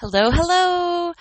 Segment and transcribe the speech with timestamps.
[0.00, 1.12] Hello, hello.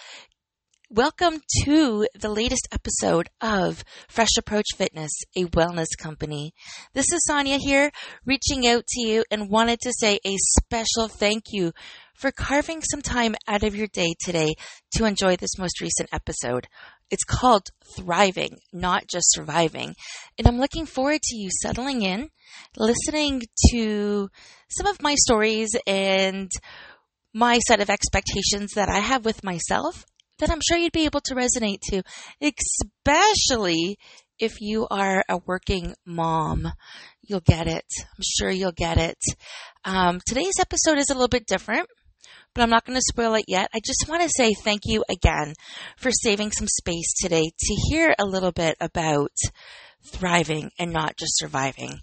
[0.92, 6.54] Welcome to the latest episode of Fresh Approach Fitness, a wellness company.
[6.94, 7.90] This is Sonya here,
[8.24, 11.71] reaching out to you and wanted to say a special thank you
[12.13, 14.54] for carving some time out of your day today
[14.96, 16.68] to enjoy this most recent episode.
[17.09, 19.96] It's called Thriving, not just surviving.
[20.38, 22.30] And I'm looking forward to you settling in,
[22.78, 23.41] listening
[23.71, 24.30] to
[24.70, 26.52] some of my stories and
[27.34, 30.06] my set of expectations that I have with myself
[30.39, 32.03] that I'm sure you'd be able to resonate to,
[32.42, 33.97] especially
[34.39, 36.72] if you are a working mom.
[37.22, 37.86] You'll get it.
[38.00, 39.17] I'm sure you'll get it.
[39.84, 41.88] Um, today's episode is a little bit different,
[42.53, 43.70] but I'm not going to spoil it yet.
[43.73, 45.53] I just want to say thank you again
[45.98, 49.31] for saving some space today to hear a little bit about
[50.06, 52.00] thriving and not just surviving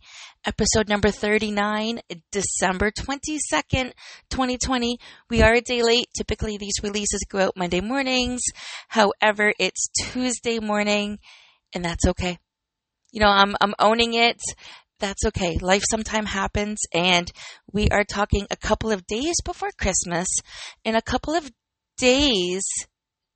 [0.46, 3.92] episode number 39, December 22nd,
[4.30, 4.98] 2020.
[5.30, 6.08] We are a day late.
[6.16, 8.42] Typically, these releases go out Monday mornings.
[8.88, 11.18] However, it's Tuesday morning,
[11.74, 12.38] and that's okay.
[13.12, 14.40] You know, I'm, I'm owning it.
[15.00, 15.56] That's okay.
[15.60, 17.30] Life sometime happens, and
[17.72, 20.28] we are talking a couple of days before Christmas
[20.84, 21.50] and a couple of
[21.96, 22.62] days,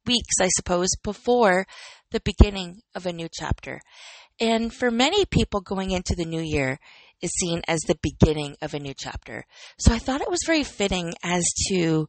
[0.06, 1.66] weeks, I suppose, before
[2.10, 3.80] the beginning of a new chapter.
[4.40, 6.78] And for many people going into the new year
[7.20, 9.44] is seen as the beginning of a new chapter.
[9.78, 12.08] So I thought it was very fitting as to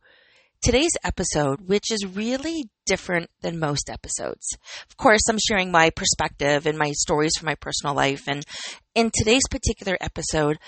[0.62, 4.46] today's episode, which is really different than most episodes.
[4.90, 8.28] Of course, I'm sharing my perspective and my stories from my personal life.
[8.28, 8.46] And
[8.94, 10.60] in today's particular episode,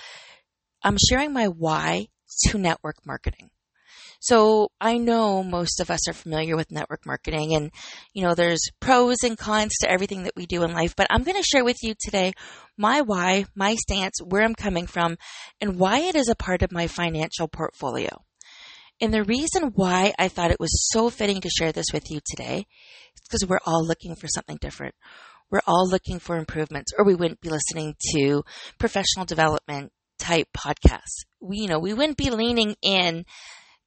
[0.82, 2.08] I'm sharing my why
[2.48, 3.50] to network marketing.
[4.22, 7.72] So I know most of us are familiar with network marketing and,
[8.14, 11.24] you know, there's pros and cons to everything that we do in life, but I'm
[11.24, 12.32] going to share with you today
[12.78, 15.16] my why, my stance, where I'm coming from,
[15.60, 18.22] and why it is a part of my financial portfolio.
[19.00, 22.20] And the reason why I thought it was so fitting to share this with you
[22.24, 22.58] today
[23.16, 24.94] is because we're all looking for something different.
[25.50, 28.44] We're all looking for improvements, or we wouldn't be listening to
[28.78, 29.90] professional development
[30.20, 31.24] type podcasts.
[31.40, 33.24] We, you know, we wouldn't be leaning in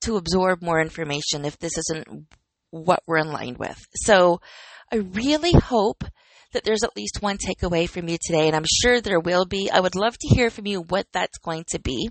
[0.06, 2.28] to absorb more information if this isn't
[2.72, 3.86] what we're in line with.
[3.96, 4.40] So
[4.92, 6.04] I really hope
[6.54, 9.70] that there's at least one takeaway from you today, and I'm sure there will be.
[9.72, 12.10] I would love to hear from you what that's going to be.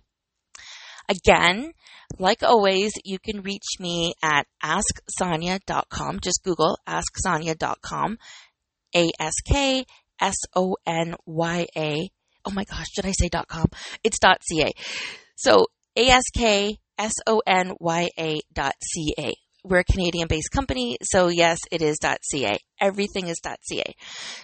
[1.09, 1.72] Again,
[2.19, 6.21] like always, you can reach me at asksonya.com.
[6.21, 8.19] Just Google asksonya.com.
[8.97, 9.84] A S K
[10.21, 12.10] S O N Y A.
[12.44, 13.66] Oh my gosh, did I say .com?
[14.03, 14.72] It's .ca.
[15.37, 15.66] So
[15.97, 19.34] A S K S-O-N-Y-A dot C-A.
[19.65, 22.59] We're a Canadian based company, so yes, it is .ca.
[22.81, 23.94] Everything is .ca.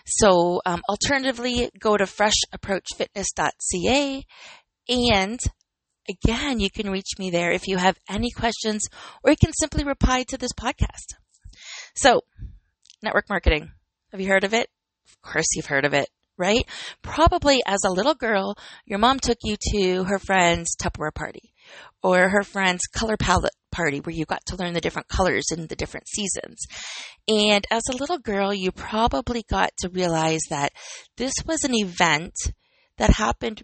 [0.07, 4.25] So, um, alternatively, go to freshapproachfitness.ca
[4.89, 5.39] and
[6.09, 8.87] again, you can reach me there if you have any questions
[9.23, 11.17] or you can simply reply to this podcast.
[11.95, 12.23] So,
[13.03, 13.73] network marketing.
[14.13, 14.69] Have you heard of it?
[15.07, 16.09] Of course you've heard of it,
[16.39, 16.65] right?
[17.03, 18.57] Probably as a little girl,
[18.87, 21.53] your mom took you to her friend's Tupperware party
[22.03, 25.67] or her friend's color palette party where you got to learn the different colors in
[25.67, 26.67] the different seasons.
[27.29, 30.73] And as a little girl, you probably got to realize that
[31.17, 32.35] this was an event
[32.97, 33.63] that happened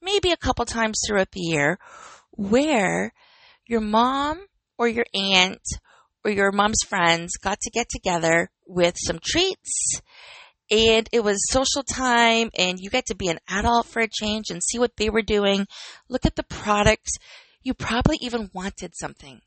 [0.00, 1.78] maybe a couple times throughout the year
[2.32, 3.12] where
[3.66, 4.46] your mom
[4.78, 5.62] or your aunt
[6.24, 10.00] or your mom's friends got to get together with some treats
[10.72, 14.46] and it was social time and you get to be an adult for a change
[14.50, 15.66] and see what they were doing
[16.08, 17.12] look at the products
[17.62, 19.40] you probably even wanted something.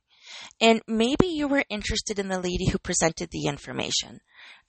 [0.59, 4.19] And maybe you were interested in the lady who presented the information.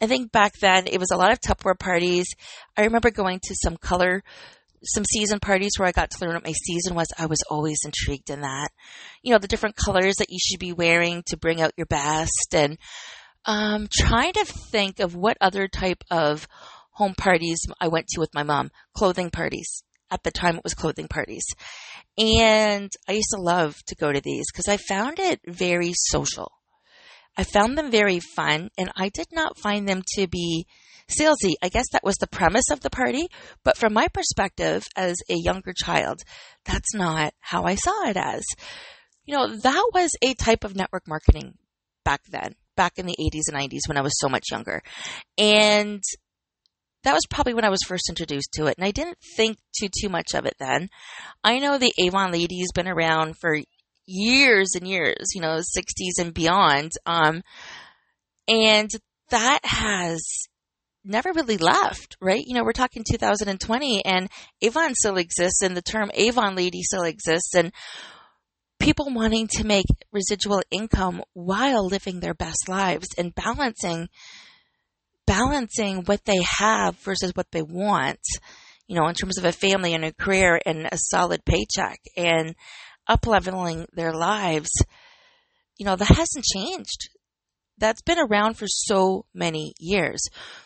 [0.00, 2.26] I think back then it was a lot of Tupperware parties.
[2.76, 4.22] I remember going to some color,
[4.84, 7.06] some season parties where I got to learn what my season was.
[7.18, 8.68] I was always intrigued in that.
[9.22, 12.52] You know, the different colors that you should be wearing to bring out your best
[12.52, 12.76] and
[13.46, 16.46] um, trying to think of what other type of
[16.90, 18.70] home parties I went to with my mom.
[18.94, 19.82] Clothing parties.
[20.10, 21.44] At the time it was clothing parties.
[22.18, 26.52] And I used to love to go to these because I found it very social.
[27.36, 30.66] I found them very fun and I did not find them to be
[31.08, 31.54] salesy.
[31.62, 33.28] I guess that was the premise of the party,
[33.62, 36.22] but from my perspective as a younger child,
[36.64, 38.42] that's not how I saw it as.
[39.24, 41.58] You know, that was a type of network marketing
[42.04, 44.82] back then, back in the 80s and 90s when I was so much younger.
[45.38, 46.02] And
[47.04, 49.88] that was probably when I was first introduced to it, and I didn't think too
[50.00, 50.88] too much of it then.
[51.44, 53.58] I know the Avon lady's been around for
[54.06, 57.42] years and years, you know, 60s and beyond, um,
[58.48, 58.90] and
[59.30, 60.20] that has
[61.04, 62.42] never really left, right?
[62.44, 64.28] You know, we're talking 2020 and
[64.62, 67.72] Avon still exists and the term Avon lady still exists and
[68.78, 74.08] people wanting to make residual income while living their best lives and balancing
[75.26, 78.20] balancing what they have versus what they want,
[78.86, 82.54] you know, in terms of a family and a career and a solid paycheck and
[83.08, 84.70] up leveling their lives,
[85.76, 87.10] you know, that hasn't changed.
[87.78, 90.20] That's been around for so many years.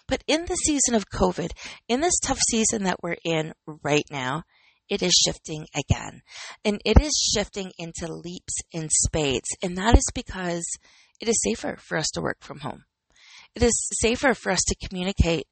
[0.06, 1.50] But in the season of COVID,
[1.88, 3.52] in this tough season that we're in
[3.82, 4.44] right now,
[4.90, 6.22] it is shifting again.
[6.64, 9.48] And it is shifting into leaps and spades.
[9.62, 10.66] And that is because
[11.20, 12.84] it is safer for us to work from home.
[13.54, 15.46] It is safer for us to communicate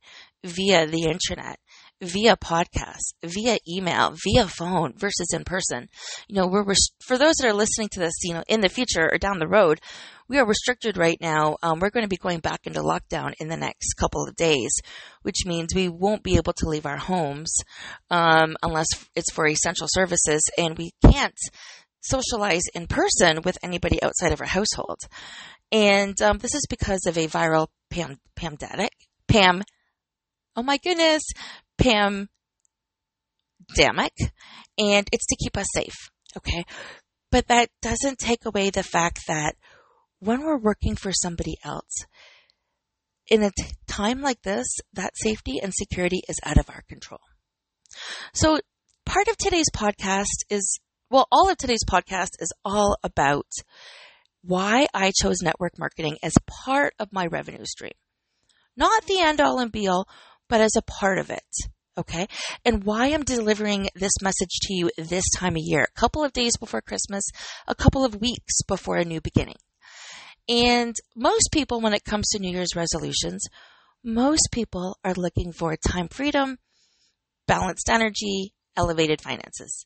[0.45, 1.59] via the internet,
[2.01, 5.89] via podcast, via email, via phone versus in person.
[6.29, 6.65] You know, we're
[7.05, 9.49] for those that are listening to this, you know, in the future or down the
[9.49, 9.81] road,
[10.29, 11.57] we are restricted right now.
[11.63, 14.71] Um, we're going to be going back into lockdown in the next couple of days,
[15.23, 17.53] which means we won't be able to leave our homes
[18.11, 21.39] um, unless it's for essential services, and we can't
[22.01, 24.99] socialize in person with anybody outside of our household.
[25.73, 28.93] And um, this is because of a viral pam- pandemic.
[29.27, 29.63] Pam,
[30.59, 31.23] oh my goodness,
[31.79, 32.29] pandemic,
[34.77, 36.11] and it's to keep us safe.
[36.37, 36.65] Okay.
[37.31, 39.55] But that doesn't take away the fact that
[40.19, 42.07] when we're working for somebody else,
[43.31, 47.21] in a t- time like this, that safety and security is out of our control.
[48.35, 48.59] So
[49.07, 53.47] part of today's podcast is, well, all of today's podcast is all about
[54.43, 56.33] why I chose network marketing as
[56.65, 57.93] part of my revenue stream.
[58.77, 60.09] Not the end all and be all,
[60.49, 61.43] but as a part of it.
[61.99, 62.29] Okay.
[62.65, 66.33] And why I'm delivering this message to you this time of year, a couple of
[66.33, 67.25] days before Christmas,
[67.67, 69.57] a couple of weeks before a new beginning.
[70.49, 73.45] And most people, when it comes to New Year's resolutions,
[74.05, 76.59] most people are looking for time freedom,
[77.49, 79.85] balanced energy, elevated finances.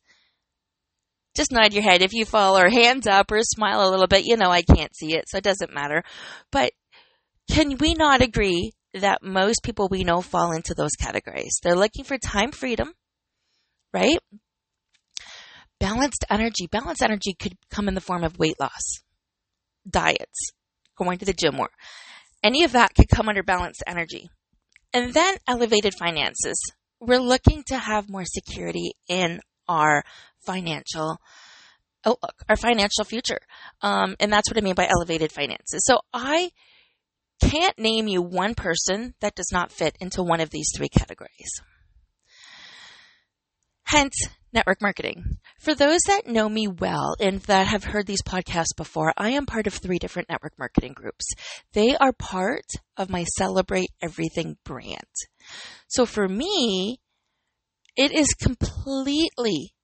[1.35, 4.27] Just nod your head if you fall or hands up or smile a little bit.
[4.27, 6.05] You know, I can't see it, so it doesn't matter.
[6.51, 6.73] But
[7.51, 11.59] can we not agree that most people we know fall into those categories?
[11.63, 12.93] They're looking for time freedom,
[13.93, 14.19] right?
[15.81, 16.67] Balanced energy.
[16.71, 19.03] Balanced energy could come in the form of weight loss,
[19.89, 20.51] diets,
[20.97, 21.71] going to the gym more.
[22.43, 24.29] Any of that could come under balanced energy.
[24.93, 26.57] And then elevated finances.
[27.01, 30.05] We're looking to have more security in our
[30.45, 31.19] financial
[32.05, 33.41] outlook, our financial future.
[33.81, 35.85] Um, and that's what I mean by elevated finances.
[35.85, 36.51] So I
[37.41, 41.61] can't name you one person that does not fit into one of these three categories.
[43.85, 45.39] Hence, network marketing.
[45.59, 49.47] For those that know me well and that have heard these podcasts before, I am
[49.47, 51.27] part of three different network marketing groups.
[51.73, 55.15] They are part of my Celebrate Everything brand.
[55.89, 57.01] So for me,
[57.97, 59.75] it is completely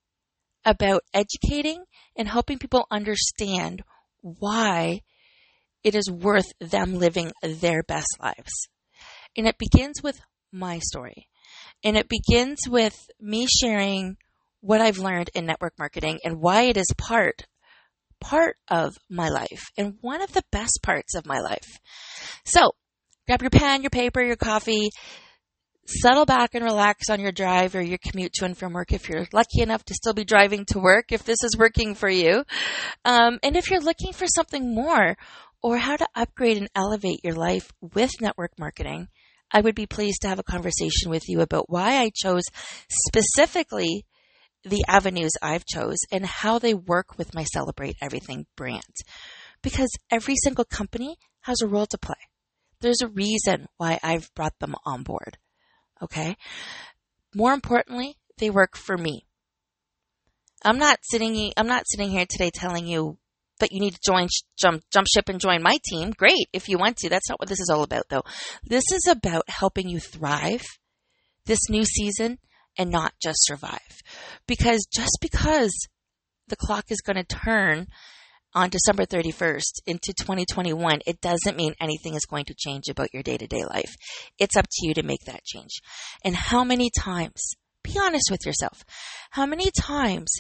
[0.65, 1.85] about educating
[2.17, 3.83] and helping people understand
[4.21, 5.03] why
[5.85, 8.69] it is worth them living their best lives.
[9.37, 10.21] And it begins with
[10.53, 11.29] my story.
[11.85, 14.17] And it begins with me sharing
[14.61, 17.47] what I've learned in network marketing and why it is part
[18.21, 21.79] part of my life and one of the best parts of my life.
[22.45, 22.73] So,
[23.29, 24.91] grab your pen, your paper, your coffee,
[25.87, 29.09] settle back and relax on your drive or your commute to and from work if
[29.09, 32.45] you're lucky enough to still be driving to work, if this is working for you.
[33.05, 35.17] Um, and if you're looking for something more
[35.63, 39.09] or how to upgrade and elevate your life with network marketing,
[39.51, 42.45] I would be pleased to have a conversation with you about why I chose
[42.89, 44.05] specifically
[44.65, 48.83] the avenues I've chose and how they work with my Celebrate Everything brand.
[49.63, 52.17] Because every single company has a role to play.
[52.81, 55.39] There's a reason why I've brought them on board.
[56.03, 56.37] Okay.
[57.35, 59.27] More importantly, they work for me.
[60.65, 63.19] I'm not sitting, I'm not sitting here today telling you
[63.61, 66.11] that you need to join, jump, jump ship and join my team.
[66.11, 67.09] Great if you want to.
[67.09, 68.25] That's not what this is all about though.
[68.65, 70.65] This is about helping you thrive
[71.47, 72.39] this new season
[72.79, 74.03] and not just survive.
[74.47, 75.73] Because just because
[76.47, 77.89] the clock is going to turn
[78.55, 83.23] on December 31st into 2021, it doesn't mean anything is going to change about your
[83.23, 83.95] day to day life.
[84.39, 85.81] It's up to you to make that change.
[86.25, 88.85] And how many times, be honest with yourself,
[89.31, 90.31] how many times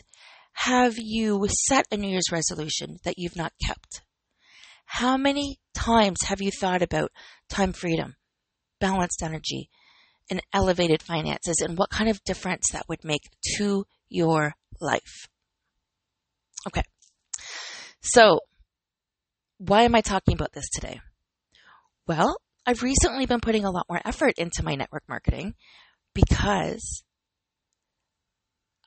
[0.62, 4.02] have you set a New Year's resolution that you've not kept?
[4.86, 7.12] How many times have you thought about
[7.48, 8.16] time freedom,
[8.80, 9.70] balanced energy,
[10.28, 13.22] and elevated finances and what kind of difference that would make
[13.56, 15.28] to your life?
[16.66, 16.82] Okay.
[18.00, 18.40] So,
[19.58, 21.00] why am I talking about this today?
[22.08, 22.36] Well,
[22.66, 25.54] I've recently been putting a lot more effort into my network marketing
[26.14, 27.04] because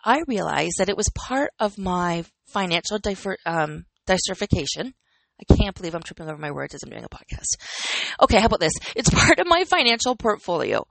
[0.04, 3.00] I realized that it was part of my financial
[3.46, 4.94] um, diversification.
[5.40, 7.58] I can't believe I'm tripping over my words as I'm doing a podcast.
[8.22, 8.74] Okay, how about this?
[8.96, 10.86] It's part of my financial portfolio.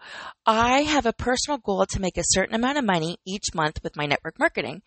[0.45, 3.97] I have a personal goal to make a certain amount of money each month with
[3.97, 4.83] my network marketing.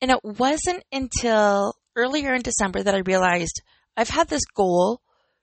[0.00, 3.60] And it wasn't until earlier in December that I realized
[3.96, 5.00] I've had this goal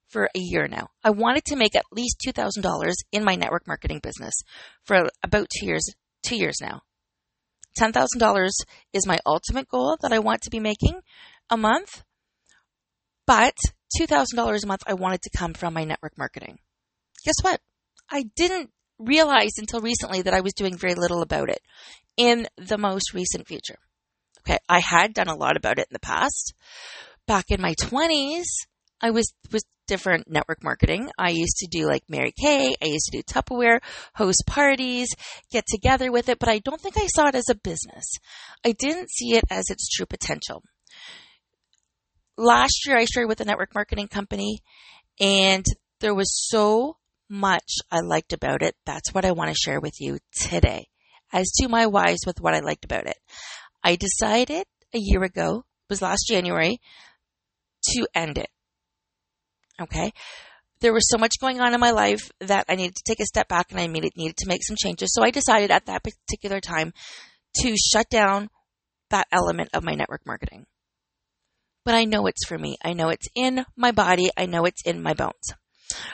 [0.07, 0.89] for a year now.
[1.03, 4.33] I wanted to make at least $2,000 in my network marketing business
[4.83, 5.85] for about two years,
[6.23, 6.81] two years now.
[7.77, 8.49] $10,000
[8.93, 11.01] is my ultimate goal that I want to be making
[11.49, 12.03] a month,
[13.25, 13.55] but
[13.99, 16.59] $2,000 a month I wanted to come from my network marketing.
[17.25, 17.59] Guess what?
[18.09, 21.61] I didn't realize until recently that I was doing very little about it
[22.17, 23.77] in the most recent future.
[24.41, 26.53] Okay, I had done a lot about it in the past.
[27.27, 28.45] Back in my 20s,
[29.01, 31.09] I was was different network marketing.
[31.17, 32.75] I used to do like Mary Kay.
[32.81, 33.79] I used to do Tupperware,
[34.15, 35.09] host parties,
[35.51, 38.05] get together with it, but I don't think I saw it as a business.
[38.63, 40.63] I didn't see it as its true potential.
[42.37, 44.59] Last year I started with a network marketing company
[45.19, 45.65] and
[45.99, 46.95] there was so
[47.27, 48.75] much I liked about it.
[48.85, 50.87] That's what I want to share with you today.
[51.33, 53.17] As to my whys with what I liked about it.
[53.83, 56.79] I decided a year ago, was last January,
[57.83, 58.49] to end it.
[59.81, 60.11] Okay.
[60.81, 63.25] There was so much going on in my life that I needed to take a
[63.25, 65.13] step back and I needed, needed to make some changes.
[65.13, 66.93] So I decided at that particular time
[67.61, 68.49] to shut down
[69.09, 70.65] that element of my network marketing.
[71.83, 72.77] But I know it's for me.
[72.83, 74.29] I know it's in my body.
[74.37, 75.53] I know it's in my bones.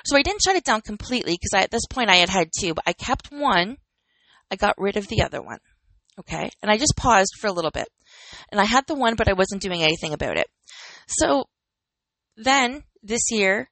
[0.05, 2.73] So I didn't shut it down completely because at this point I had had two,
[2.73, 3.77] but I kept one.
[4.49, 5.59] I got rid of the other one.
[6.19, 6.49] Okay.
[6.61, 7.87] And I just paused for a little bit.
[8.51, 10.47] And I had the one, but I wasn't doing anything about it.
[11.07, 11.45] So
[12.35, 13.69] then this year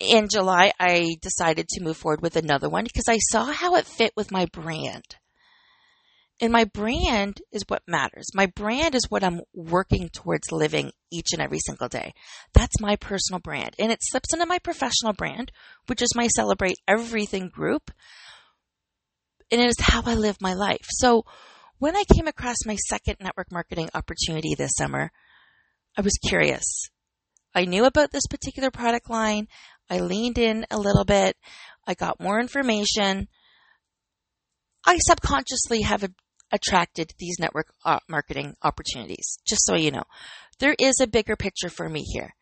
[0.00, 3.86] in July, I decided to move forward with another one because I saw how it
[3.86, 5.16] fit with my brand.
[6.40, 8.28] And my brand is what matters.
[8.32, 12.12] My brand is what I'm working towards living each and every single day.
[12.54, 13.74] That's my personal brand.
[13.76, 15.50] And it slips into my professional brand,
[15.86, 17.90] which is my Celebrate Everything group.
[19.50, 20.86] And it is how I live my life.
[20.90, 21.24] So
[21.78, 25.10] when I came across my second network marketing opportunity this summer,
[25.96, 26.88] I was curious.
[27.54, 29.48] I knew about this particular product line.
[29.90, 31.36] I leaned in a little bit.
[31.86, 33.28] I got more information.
[34.84, 36.10] I subconsciously have a,
[36.52, 40.04] attracted these network uh, marketing opportunities, just so you know.
[40.58, 42.34] There is a bigger picture for me here.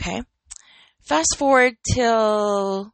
[0.00, 0.22] Okay.
[1.02, 2.92] Fast forward till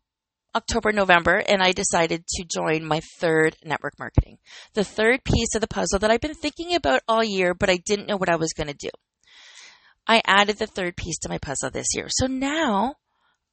[0.55, 4.39] October, November, and I decided to join my third network marketing.
[4.75, 7.77] The third piece of the puzzle that I've been thinking about all year, but I
[7.77, 8.91] didn't know what I was going to do.
[10.07, 12.07] I added the third piece to my puzzle this year.
[12.09, 12.97] So now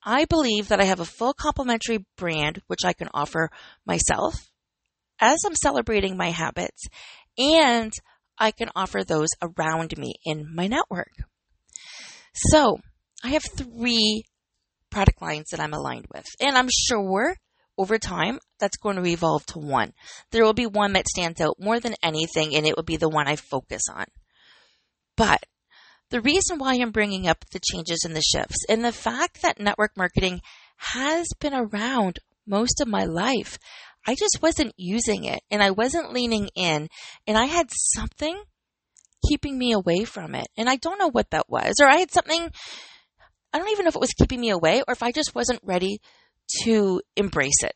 [0.03, 3.49] I believe that I have a full complementary brand which I can offer
[3.85, 4.49] myself
[5.19, 6.87] as I'm celebrating my habits
[7.37, 7.91] and
[8.37, 11.11] I can offer those around me in my network.
[12.33, 12.79] So
[13.23, 14.23] I have three
[14.89, 17.35] product lines that I'm aligned with and I'm sure
[17.77, 19.93] over time that's going to evolve to one.
[20.31, 23.09] There will be one that stands out more than anything and it will be the
[23.09, 24.05] one I focus on.
[25.15, 25.43] But
[26.09, 29.59] the reason why I'm bringing up the changes and the shifts and the fact that
[29.59, 30.41] network marketing
[30.77, 33.57] has been around most of my life,
[34.07, 36.89] I just wasn't using it and I wasn't leaning in
[37.27, 38.41] and I had something
[39.27, 40.47] keeping me away from it.
[40.57, 42.49] And I don't know what that was, or I had something,
[43.53, 45.59] I don't even know if it was keeping me away or if I just wasn't
[45.63, 45.99] ready
[46.63, 47.75] to embrace it.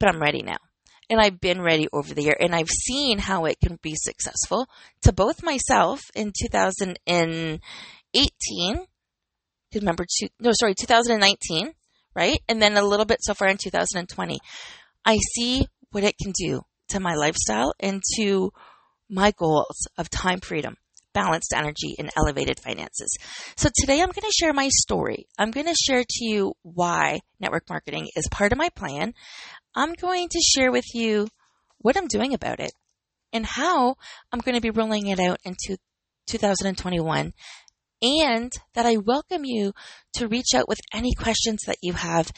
[0.00, 0.58] But I'm ready now
[1.10, 4.68] and I've been ready over the year and I've seen how it can be successful.
[5.02, 7.60] To both myself in 2018
[9.74, 11.72] remember two, no sorry 2019
[12.14, 12.38] right?
[12.48, 14.38] And then a little bit so far in 2020
[15.04, 18.50] I see what it can do to my lifestyle and to
[19.10, 20.76] my goals of time freedom
[21.18, 23.16] balanced energy and elevated finances.
[23.56, 25.26] So today I'm going to share my story.
[25.36, 29.14] I'm going to share to you why network marketing is part of my plan.
[29.74, 31.28] I'm going to share with you
[31.78, 32.72] what I'm doing about it
[33.32, 33.96] and how
[34.32, 35.76] I'm going to be rolling it out into
[36.28, 37.32] 2021
[38.00, 39.72] and that I welcome you
[40.14, 42.30] to reach out with any questions that you have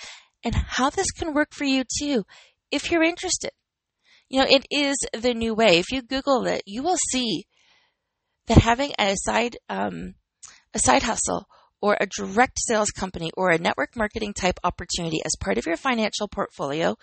[0.43, 2.25] and how this can work for you too
[2.71, 3.51] if you're interested.
[4.31, 5.79] You know, it is the new way.
[5.79, 7.45] If you Google it, you will see
[8.51, 10.15] that having a side um,
[10.75, 11.47] a side hustle
[11.81, 15.77] or a direct sales company or a network marketing type opportunity as part of your
[15.77, 16.97] financial portfolio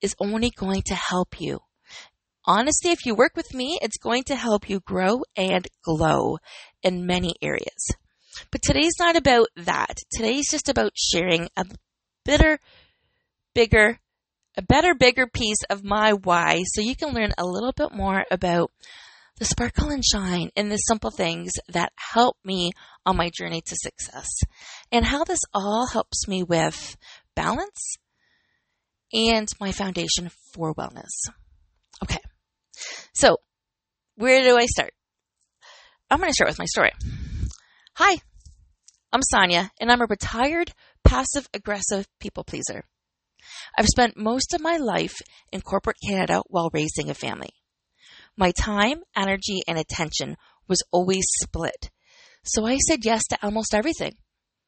[0.00, 1.60] is only going to help you.
[2.46, 6.38] Honestly, if you work with me, it's going to help you grow and glow
[6.82, 7.90] in many areas.
[8.50, 9.98] But today's not about that.
[10.10, 11.66] Today's just about sharing a
[12.24, 12.58] better,
[13.54, 14.00] bigger,
[14.56, 18.24] a better, bigger piece of my why so you can learn a little bit more
[18.30, 18.72] about
[19.42, 22.70] the sparkle and shine in the simple things that help me
[23.04, 24.28] on my journey to success
[24.92, 26.96] and how this all helps me with
[27.34, 27.96] balance
[29.12, 31.10] and my foundation for wellness.
[32.04, 32.20] Okay.
[33.14, 33.38] So
[34.14, 34.92] where do I start?
[36.08, 36.92] I'm going to start with my story.
[37.96, 38.18] Hi,
[39.12, 40.70] I'm Sonya and I'm a retired
[41.02, 42.84] passive aggressive people pleaser.
[43.76, 45.20] I've spent most of my life
[45.50, 47.50] in corporate Canada while raising a family.
[48.36, 50.36] My time, energy, and attention
[50.68, 51.90] was always split.
[52.44, 54.16] So I said yes to almost everything.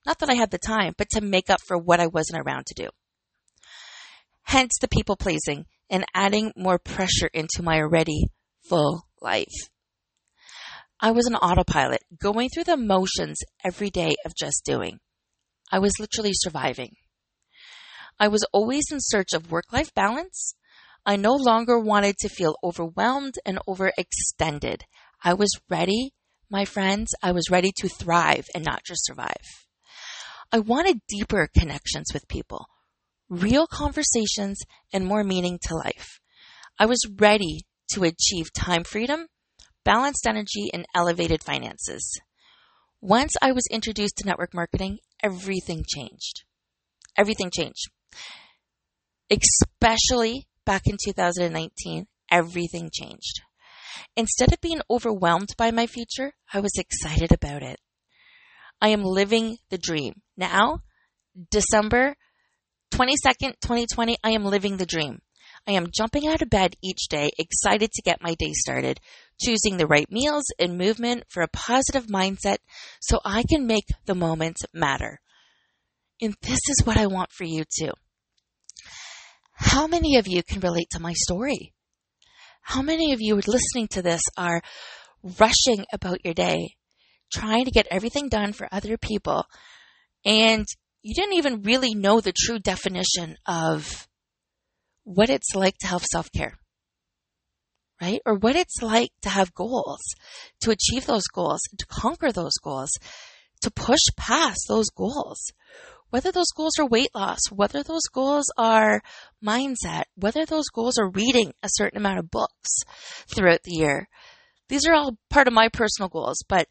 [0.06, 2.66] Not that I had the time, but to make up for what I wasn't around
[2.66, 2.88] to do.
[4.42, 8.28] Hence the people pleasing and adding more pressure into my already
[8.68, 9.54] full life.
[11.00, 15.00] I was an autopilot, going through the motions every day of just doing.
[15.72, 16.96] I was literally surviving.
[18.18, 20.54] I was always in search of work life balance,
[21.06, 24.82] I no longer wanted to feel overwhelmed and overextended.
[25.22, 26.12] I was ready,
[26.50, 27.10] my friends.
[27.22, 29.66] I was ready to thrive and not just survive.
[30.50, 32.66] I wanted deeper connections with people,
[33.28, 34.60] real conversations,
[34.92, 36.20] and more meaning to life.
[36.78, 39.26] I was ready to achieve time freedom,
[39.84, 42.18] balanced energy, and elevated finances.
[43.00, 46.44] Once I was introduced to network marketing, everything changed.
[47.18, 47.90] Everything changed.
[49.30, 53.42] Especially back in 2019, everything changed.
[54.16, 57.78] Instead of being overwhelmed by my future, I was excited about it.
[58.80, 60.22] I am living the dream.
[60.36, 60.80] Now,
[61.50, 62.16] December
[62.92, 65.20] 22nd, 2020, I am living the dream.
[65.66, 69.00] I am jumping out of bed each day, excited to get my day started,
[69.40, 72.58] choosing the right meals and movement for a positive mindset
[73.00, 75.20] so I can make the moments matter.
[76.20, 77.92] And this is what I want for you too.
[79.54, 81.72] How many of you can relate to my story?
[82.62, 84.62] How many of you listening to this are
[85.38, 86.74] rushing about your day,
[87.32, 89.44] trying to get everything done for other people,
[90.24, 90.66] and
[91.02, 94.08] you didn't even really know the true definition of
[95.04, 96.58] what it's like to have self care?
[98.00, 98.20] Right?
[98.26, 100.02] Or what it's like to have goals,
[100.62, 102.90] to achieve those goals, to conquer those goals,
[103.60, 105.52] to push past those goals
[106.14, 109.02] whether those goals are weight loss, whether those goals are
[109.44, 112.70] mindset, whether those goals are reading a certain amount of books
[113.34, 114.08] throughout the year.
[114.68, 116.68] These are all part of my personal goals, but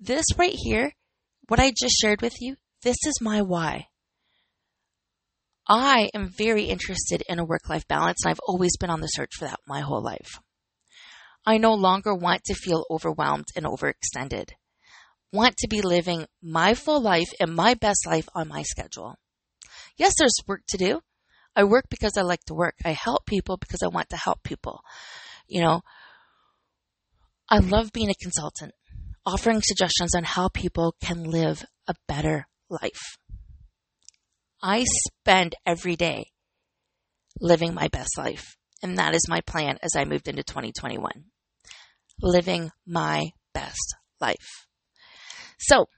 [0.00, 0.94] this right here,
[1.46, 3.88] what I just shared with you, this is my why.
[5.68, 9.08] I am very interested in a work life balance, and I've always been on the
[9.08, 10.40] search for that my whole life.
[11.44, 14.52] I no longer want to feel overwhelmed and overextended
[15.32, 19.16] want to be living my full life and my best life on my schedule.
[19.96, 21.00] Yes, there's work to do.
[21.54, 22.74] I work because I like to work.
[22.84, 24.82] I help people because I want to help people.
[25.48, 25.80] You know,
[27.48, 28.72] I love being a consultant,
[29.24, 33.16] offering suggestions on how people can live a better life.
[34.62, 36.32] I spend every day
[37.40, 38.56] living my best life.
[38.82, 41.10] And that is my plan as I moved into 2021.
[42.20, 44.65] Living my best life.
[45.58, 45.88] So,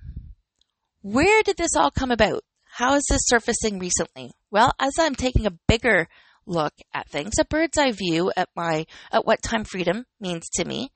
[1.02, 2.42] where did this all come about?
[2.64, 4.30] How is this surfacing recently?
[4.50, 6.08] Well, as I'm taking a bigger
[6.46, 10.64] look at things, a bird's eye view at my at what time freedom means to
[10.64, 10.90] me,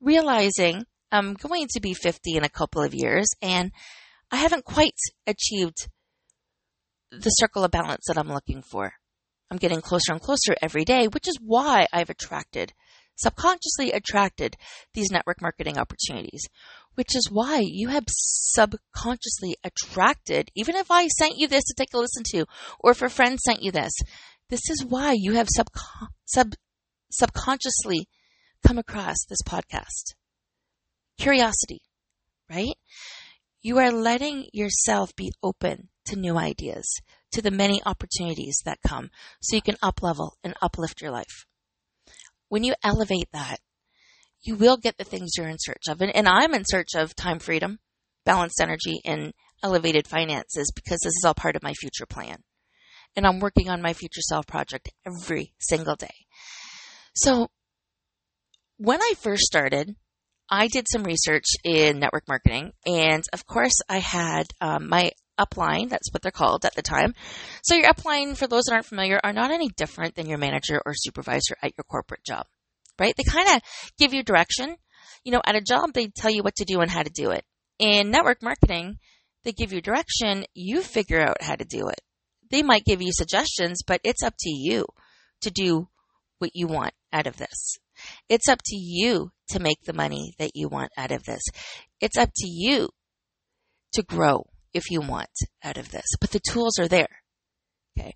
[0.00, 3.72] realizing I'm going to be 50 in a couple of years and
[4.30, 5.88] I haven't quite achieved
[7.10, 8.92] the circle of balance that I'm looking for.
[9.50, 12.74] I'm getting closer and closer every day, which is why I've attracted,
[13.16, 14.56] subconsciously attracted
[14.92, 16.46] these network marketing opportunities,
[16.98, 21.94] which is why you have subconsciously attracted, even if I sent you this to take
[21.94, 22.44] a listen to,
[22.80, 23.92] or if a friend sent you this,
[24.50, 25.68] this is why you have sub,
[26.24, 26.54] sub,
[27.12, 28.08] subconsciously
[28.66, 30.16] come across this podcast.
[31.18, 31.82] Curiosity,
[32.50, 32.74] right?
[33.62, 36.92] You are letting yourself be open to new ideas,
[37.30, 41.46] to the many opportunities that come so you can up level and uplift your life.
[42.48, 43.60] When you elevate that,
[44.42, 46.00] you will get the things you're in search of.
[46.00, 47.78] And, and I'm in search of time freedom,
[48.24, 52.38] balanced energy, and elevated finances because this is all part of my future plan.
[53.16, 56.14] And I'm working on my future self project every single day.
[57.14, 57.48] So
[58.76, 59.96] when I first started,
[60.50, 62.72] I did some research in network marketing.
[62.86, 67.14] And of course, I had um, my upline, that's what they're called at the time.
[67.62, 70.80] So your upline, for those that aren't familiar, are not any different than your manager
[70.84, 72.46] or supervisor at your corporate job
[72.98, 73.14] right?
[73.16, 73.62] They kind of
[73.98, 74.76] give you direction.
[75.24, 77.30] You know, at a job, they tell you what to do and how to do
[77.30, 77.44] it.
[77.78, 78.98] In network marketing,
[79.44, 80.44] they give you direction.
[80.54, 82.00] You figure out how to do it.
[82.50, 84.86] They might give you suggestions, but it's up to you
[85.42, 85.88] to do
[86.38, 87.78] what you want out of this.
[88.28, 91.42] It's up to you to make the money that you want out of this.
[92.00, 92.88] It's up to you
[93.92, 95.30] to grow if you want
[95.64, 97.22] out of this, but the tools are there.
[97.98, 98.14] Okay.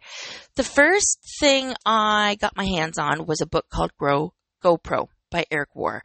[0.55, 5.45] The first thing I got my hands on was a book called Grow GoPro by
[5.51, 6.03] Eric Worre,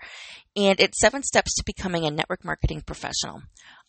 [0.56, 3.42] and it's seven steps to becoming a network marketing professional.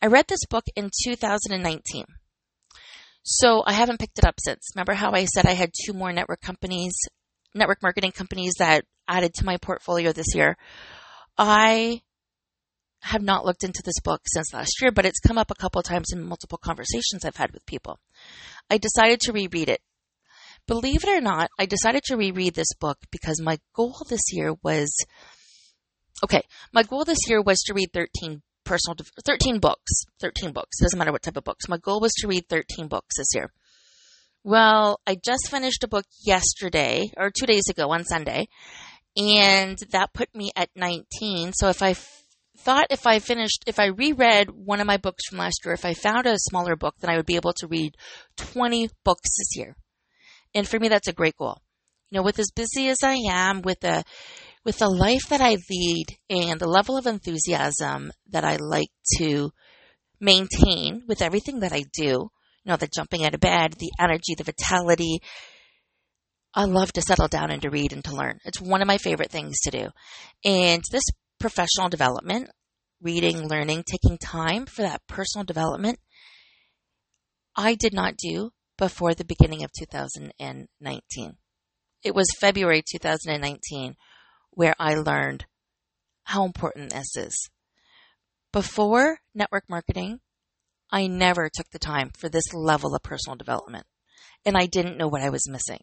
[0.02, 2.04] I read this book in 2019.
[3.22, 4.70] So I haven't picked it up since.
[4.74, 6.94] Remember how I said I had two more network companies,
[7.54, 10.56] network marketing companies that added to my portfolio this year?
[11.36, 12.02] I
[13.02, 15.82] have not looked into this book since last year, but it's come up a couple
[15.82, 17.98] times in multiple conversations I've had with people.
[18.70, 19.80] I decided to reread it.
[20.68, 24.54] Believe it or not, I decided to reread this book because my goal this year
[24.62, 24.94] was
[26.22, 26.42] okay,
[26.74, 30.78] my goal this year was to read 13 personal 13 books, 13 books.
[30.78, 31.68] Doesn't matter what type of books.
[31.70, 33.50] My goal was to read 13 books this year.
[34.44, 38.48] Well, I just finished a book yesterday or 2 days ago on Sunday,
[39.16, 41.54] and that put me at 19.
[41.54, 41.94] So if I
[42.58, 45.86] thought if I finished, if I reread one of my books from last year, if
[45.86, 47.96] I found a smaller book, then I would be able to read
[48.36, 49.76] 20 books this year.
[50.54, 51.58] And for me, that's a great goal.
[52.10, 54.02] You know, with as busy as I am, with the,
[54.64, 59.50] with the life that I lead and the level of enthusiasm that I like to
[60.20, 62.30] maintain with everything that I do, you
[62.64, 65.20] know, the jumping out of bed, the energy, the vitality,
[66.54, 68.40] I love to settle down and to read and to learn.
[68.44, 69.88] It's one of my favorite things to do.
[70.44, 71.04] And this
[71.38, 72.50] professional development,
[73.00, 75.98] reading, learning, taking time for that personal development,
[77.54, 81.36] I did not do before the beginning of 2019.
[82.02, 83.96] It was February 2019
[84.50, 85.44] where I learned
[86.24, 87.50] how important this is.
[88.52, 90.20] Before network marketing,
[90.90, 93.86] I never took the time for this level of personal development,
[94.44, 95.82] and I didn't know what I was missing.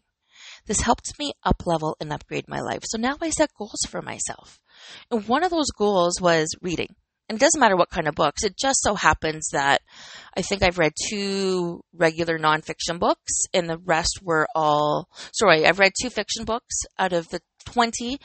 [0.66, 2.82] This helped me up level and upgrade my life.
[2.84, 4.58] So now I set goals for myself.
[5.10, 6.96] And one of those goals was reading.
[7.28, 8.44] And it doesn't matter what kind of books.
[8.44, 9.80] It just so happens that
[10.36, 15.80] I think I've read two regular nonfiction books and the rest were all, sorry, I've
[15.80, 18.18] read two fiction books out of the 20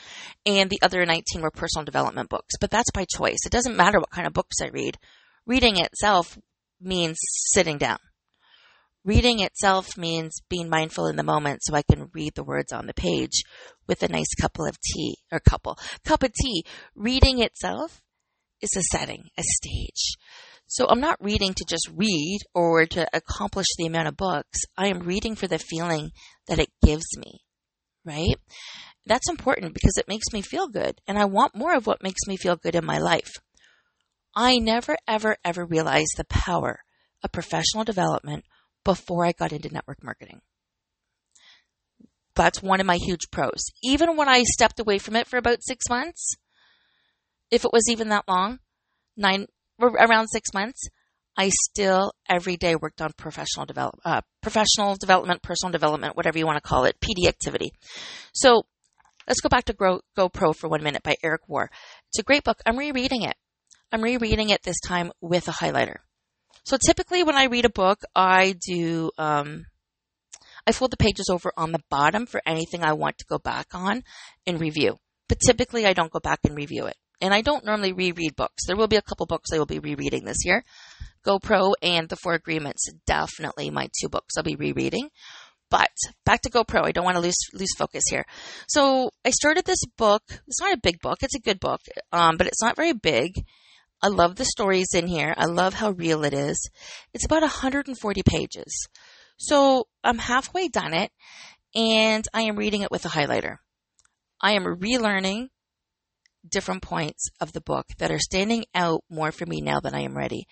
[0.46, 2.56] and the other 19 were personal development books.
[2.60, 3.40] But that's by choice.
[3.46, 4.98] It doesn't matter what kind of books I read.
[5.48, 6.38] Reading itself
[6.80, 7.98] means sitting down.
[9.04, 12.86] Reading itself means being mindful in the moment so I can read the words on
[12.86, 13.44] the page
[13.88, 16.64] with a nice couple of tea or couple cup of tea.
[16.94, 18.00] Reading itself
[18.62, 20.17] is a setting, a stage.
[20.67, 24.60] So I'm not reading to just read or to accomplish the amount of books.
[24.78, 26.12] I am reading for the feeling
[26.47, 27.41] that it gives me,
[28.06, 28.36] right?
[29.06, 32.21] That's important because it makes me feel good and I want more of what makes
[32.28, 33.32] me feel good in my life.
[34.36, 36.80] I never, ever, ever realized the power
[37.24, 38.45] of professional development
[38.86, 40.41] before I got into network marketing.
[42.36, 43.62] That's one of my huge pros.
[43.84, 46.36] Even when I stepped away from it for about six months,
[47.52, 48.60] if it was even that long,
[49.18, 49.48] nine,
[49.80, 50.88] around six months,
[51.38, 56.46] I still every day worked on professional develop, uh, professional development, personal development, whatever you
[56.46, 57.72] want to call it, PD activity.
[58.34, 58.64] So
[59.28, 61.70] let's go back to Go, GoPro for one minute by Eric Worre.
[62.10, 62.60] It's a great book.
[62.66, 63.36] I'm rereading it.
[63.92, 65.98] I'm rereading it this time with a highlighter.
[66.64, 69.66] So typically when I read a book, I do, um,
[70.68, 73.68] I fold the pages over on the bottom for anything I want to go back
[73.74, 74.04] on
[74.46, 74.98] and review.
[75.28, 76.96] But typically I don't go back and review it.
[77.22, 78.66] And I don't normally reread books.
[78.66, 80.64] There will be a couple books I will be rereading this year.
[81.26, 85.10] GoPro and The Four Agreements, definitely my two books I'll be rereading.
[85.70, 85.92] But
[86.26, 86.84] back to GoPro.
[86.84, 88.26] I don't want to lose lose focus here.
[88.68, 90.24] So I started this book.
[90.48, 91.20] It's not a big book.
[91.22, 91.80] It's a good book,
[92.12, 93.46] um, but it's not very big.
[94.02, 95.34] I love the stories in here.
[95.38, 96.70] I love how real it is.
[97.14, 98.88] It's about 140 pages.
[99.38, 101.12] So I'm halfway done it
[101.74, 103.58] and I am reading it with a highlighter.
[104.42, 105.50] I am relearning
[106.48, 110.02] different points of the book that are standing out more for me now that I
[110.02, 110.48] am ready.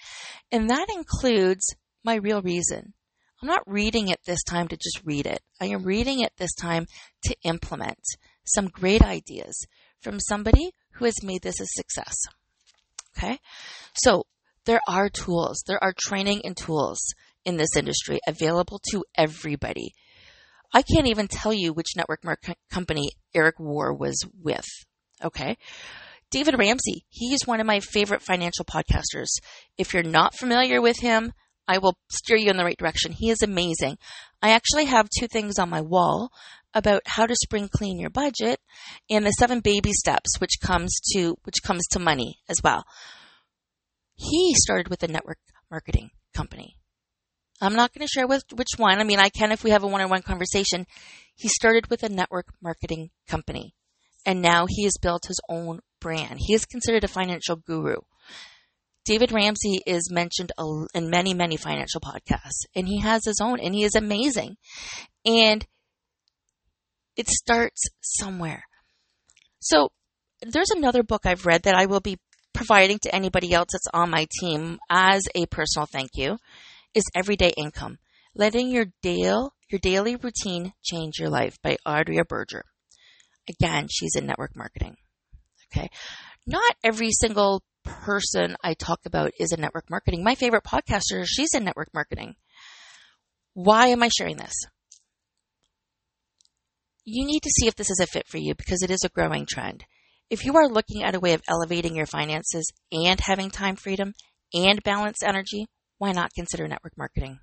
[0.51, 1.73] And that includes
[2.03, 2.93] my real reason.
[3.41, 5.39] I'm not reading it this time to just read it.
[5.61, 6.87] I am reading it this time
[7.23, 7.99] to implement
[8.43, 9.65] some great ideas
[10.01, 12.15] from somebody who has made this a success.
[13.17, 13.39] Okay.
[13.93, 14.25] So
[14.65, 16.99] there are tools, there are training and tools
[17.45, 19.93] in this industry available to everybody.
[20.73, 24.67] I can't even tell you which network mark- company Eric Worre was with.
[25.23, 25.57] Okay.
[26.31, 29.29] David Ramsey, he's one of my favorite financial podcasters.
[29.77, 31.33] If you're not familiar with him,
[31.67, 33.11] I will steer you in the right direction.
[33.11, 33.97] He is amazing.
[34.41, 36.31] I actually have two things on my wall
[36.73, 38.59] about how to spring clean your budget
[39.09, 42.83] and the seven baby steps which comes to which comes to money as well.
[44.15, 45.39] He started with a network
[45.71, 46.75] marketing company.
[47.61, 48.99] I'm not going to share with which one.
[48.99, 50.85] I mean, I can if we have a one-on-one conversation.
[51.35, 53.73] He started with a network marketing company
[54.25, 56.39] and now he has built his own brand.
[56.39, 57.97] He is considered a financial guru.
[59.05, 60.51] David Ramsey is mentioned
[60.93, 64.57] in many, many financial podcasts, and he has his own, and he is amazing.
[65.25, 65.65] And
[67.15, 68.63] it starts somewhere.
[69.59, 69.89] So
[70.41, 72.17] there's another book I've read that I will be
[72.53, 76.37] providing to anybody else that's on my team as a personal thank you
[76.93, 77.99] is Everyday Income.
[78.35, 82.63] Letting your daily your daily routine change your life by Audrey Berger.
[83.49, 84.95] Again, she's in network marketing.
[85.71, 85.89] Okay.
[86.45, 90.23] Not every single person I talk about is in network marketing.
[90.23, 92.35] My favorite podcaster, she's in network marketing.
[93.53, 94.53] Why am I sharing this?
[97.05, 99.09] You need to see if this is a fit for you because it is a
[99.09, 99.83] growing trend.
[100.29, 104.13] If you are looking at a way of elevating your finances and having time freedom
[104.53, 105.65] and balanced energy,
[105.97, 107.39] why not consider network marketing?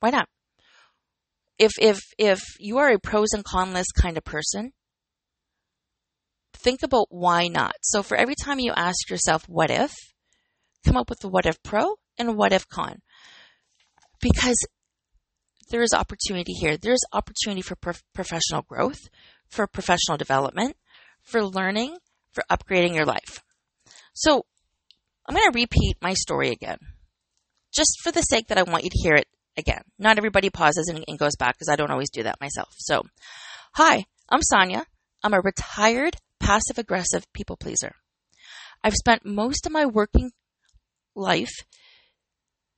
[0.00, 0.28] Why not?
[1.58, 4.72] If if if you are a pros and cons list kind of person,
[6.64, 7.74] think about why not.
[7.82, 9.92] So for every time you ask yourself what if,
[10.84, 12.96] come up with the what if pro and what if con.
[14.20, 14.56] Because
[15.70, 16.76] there is opportunity here.
[16.76, 19.00] There's opportunity for prof- professional growth,
[19.48, 20.76] for professional development,
[21.22, 21.98] for learning,
[22.32, 23.42] for upgrading your life.
[24.14, 24.44] So
[25.26, 26.78] I'm going to repeat my story again,
[27.72, 29.82] just for the sake that I want you to hear it again.
[29.98, 32.74] Not everybody pauses and, and goes back because I don't always do that myself.
[32.78, 33.02] So,
[33.72, 34.86] hi, I'm Sonya.
[35.22, 37.94] I'm a retired passive aggressive people pleaser.
[38.82, 40.30] I've spent most of my working
[41.14, 41.54] life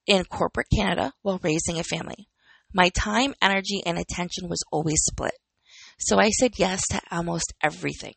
[0.07, 2.29] in corporate Canada while raising a family.
[2.73, 5.35] My time, energy, and attention was always split.
[5.99, 8.15] So I said yes to almost everything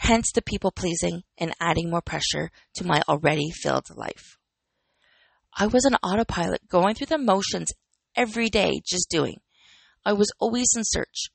[0.00, 4.38] hence the people pleasing and adding more pressure to my already filled life.
[5.56, 7.68] I was an autopilot going through the motions
[8.16, 9.40] every day, just doing.
[10.04, 11.28] I was always in search,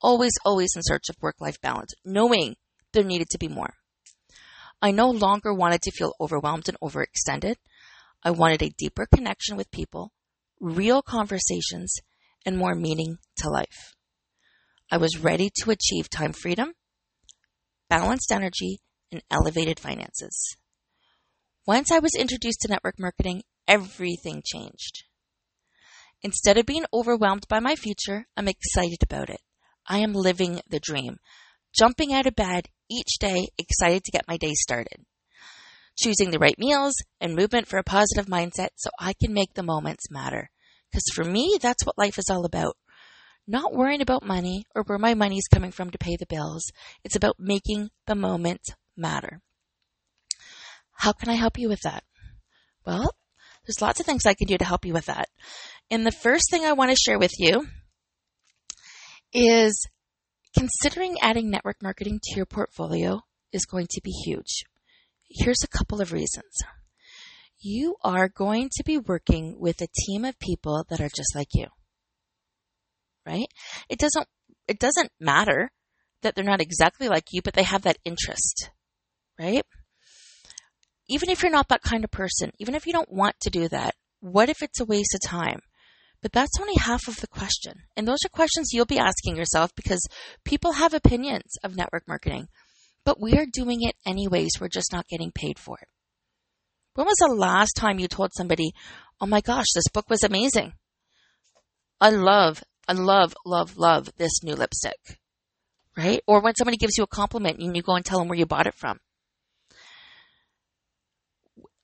[0.00, 2.56] always, always in search of work life balance, knowing
[2.92, 3.74] there needed to be more.
[4.82, 7.56] I no longer wanted to feel overwhelmed and overextended.
[8.22, 10.12] I wanted a deeper connection with people,
[10.58, 11.94] real conversations,
[12.44, 13.94] and more meaning to life.
[14.90, 16.72] I was ready to achieve time freedom
[17.90, 18.78] balanced energy,
[19.12, 20.56] and elevated finances.
[21.66, 25.04] Once I was introduced to network marketing, everything changed.
[26.22, 29.40] Instead of being overwhelmed by my future, I'm excited about it.
[29.90, 31.18] I am living the dream,
[31.78, 35.04] jumping out of bed each day, excited to get my day started.
[35.98, 39.62] Choosing the right meals and movement for a positive mindset so I can make the
[39.62, 40.48] moments matter.
[40.90, 42.76] Because for me, that's what life is all about
[43.50, 46.62] not worrying about money or where my money is coming from to pay the bills.
[47.02, 48.60] It's about making the moment
[48.96, 49.40] matter.
[50.92, 52.04] How can I help you with that?
[52.86, 53.10] Well,
[53.66, 55.28] there's lots of things I can do to help you with that.
[55.90, 57.66] And the first thing I want to share with you
[59.32, 59.86] is
[60.56, 63.20] considering adding network marketing to your portfolio
[63.52, 64.64] is going to be huge.
[65.28, 66.58] Here's a couple of reasons.
[67.58, 71.48] You are going to be working with a team of people that are just like
[71.54, 71.66] you
[73.26, 73.48] right?
[73.88, 74.26] It doesn't,
[74.68, 75.70] it doesn't matter
[76.22, 78.70] that they're not exactly like you, but they have that interest,
[79.38, 79.64] right?
[81.08, 83.68] Even if you're not that kind of person, even if you don't want to do
[83.68, 85.60] that, what if it's a waste of time?
[86.22, 87.74] But that's only half of the question.
[87.96, 90.06] And those are questions you'll be asking yourself because
[90.44, 92.48] people have opinions of network marketing,
[93.04, 94.52] but we are doing it anyways.
[94.60, 95.88] We're just not getting paid for it.
[96.94, 98.72] When was the last time you told somebody,
[99.20, 100.74] Oh my gosh, this book was amazing?
[102.00, 105.20] I love I love, love, love this new lipstick.
[105.96, 106.20] Right?
[106.26, 108.46] Or when somebody gives you a compliment and you go and tell them where you
[108.46, 108.98] bought it from.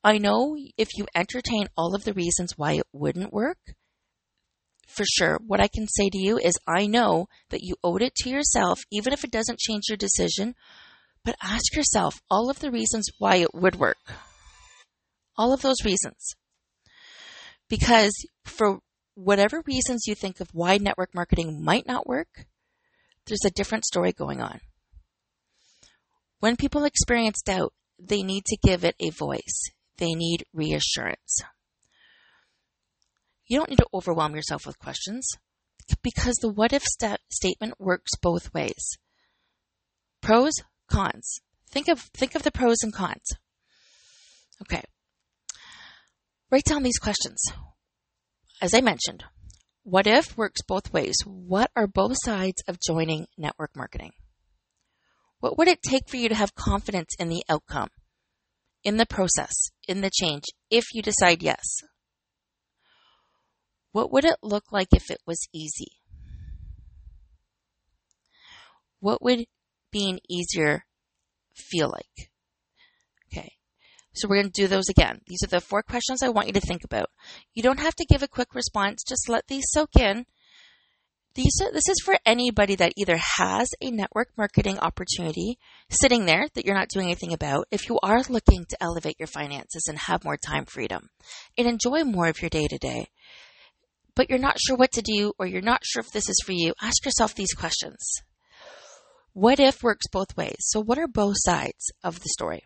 [0.02, 3.58] I know if you entertain all of the reasons why it wouldn't work,
[4.96, 8.14] for sure, what I can say to you is I know that you owed it
[8.16, 10.54] to yourself, even if it doesn't change your decision,
[11.24, 13.98] but ask yourself all of the reasons why it would work.
[15.36, 16.34] All of those reasons.
[17.68, 18.12] Because
[18.44, 18.78] for
[19.14, 22.46] whatever reasons you think of why network marketing might not work,
[23.26, 24.60] there's a different story going on.
[26.40, 29.70] When people experience doubt, they need to give it a voice.
[29.98, 31.42] They need reassurance.
[33.46, 35.28] You don't need to overwhelm yourself with questions
[36.02, 38.98] because the what if st- statement works both ways.
[40.20, 40.52] Pros,
[40.90, 41.38] cons.
[41.70, 43.28] Think of think of the pros and cons.
[44.62, 44.82] Okay.
[46.50, 47.38] Write down these questions
[48.60, 49.24] as I mentioned,
[49.82, 51.14] what if works both ways?
[51.24, 54.12] What are both sides of joining network marketing?
[55.40, 57.88] What would it take for you to have confidence in the outcome,
[58.82, 59.52] in the process,
[59.86, 61.62] in the change, if you decide yes?
[63.96, 66.02] What would it look like if it was easy?
[69.00, 69.46] What would
[69.90, 70.84] being easier
[71.54, 72.30] feel like?
[73.32, 73.52] Okay.
[74.12, 75.22] So we're going to do those again.
[75.26, 77.08] These are the four questions I want you to think about.
[77.54, 79.02] You don't have to give a quick response.
[79.02, 80.26] Just let these soak in.
[81.34, 86.48] These are, this is for anybody that either has a network marketing opportunity sitting there
[86.52, 87.66] that you're not doing anything about.
[87.70, 91.08] If you are looking to elevate your finances and have more time freedom
[91.56, 93.08] and enjoy more of your day to day,
[94.16, 96.52] but you're not sure what to do or you're not sure if this is for
[96.52, 98.22] you, ask yourself these questions.
[99.34, 100.56] What if works both ways?
[100.60, 102.62] So what are both sides of the story?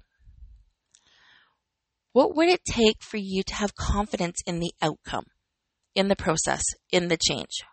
[2.13, 5.25] What would it take for you to have confidence in the outcome,
[5.95, 7.65] in the process, in the change?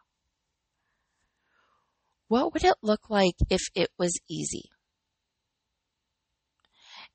[2.27, 4.69] What would it look like if it was easy?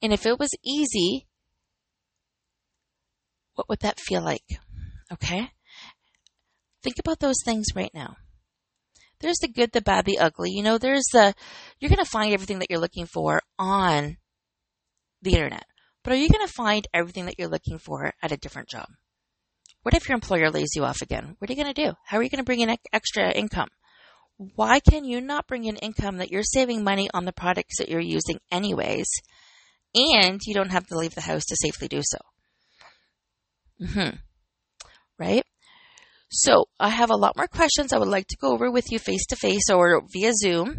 [0.01, 1.27] And if it was easy,
[3.55, 4.46] what would that feel like?
[5.12, 5.51] Okay?
[6.83, 8.16] Think about those things right now.
[9.21, 10.51] There's the good, the bad, the ugly.
[10.51, 11.35] You know, there's the,
[11.79, 14.16] you're going to find everything that you're looking for on
[15.23, 15.64] the internet.
[16.03, 18.88] But are you going to find everything that you're looking for at a different job?
[19.83, 21.37] What if your employer lays you off again?
[21.38, 21.92] What are you going to do?
[22.05, 23.68] How are you going to bring in extra income?
[24.37, 27.88] Why can you not bring in income that you're saving money on the products that
[27.88, 29.07] you're using anyways,
[29.95, 32.18] and you don't have to leave the house to safely do so?
[33.81, 34.16] Mm-hmm.
[35.18, 35.45] Right?
[36.35, 38.99] So I have a lot more questions I would like to go over with you
[38.99, 40.77] face to face or via Zoom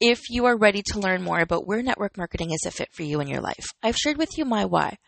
[0.00, 3.04] if you are ready to learn more about where network marketing is a fit for
[3.04, 3.64] you in your life.
[3.84, 4.98] I've shared with you my why,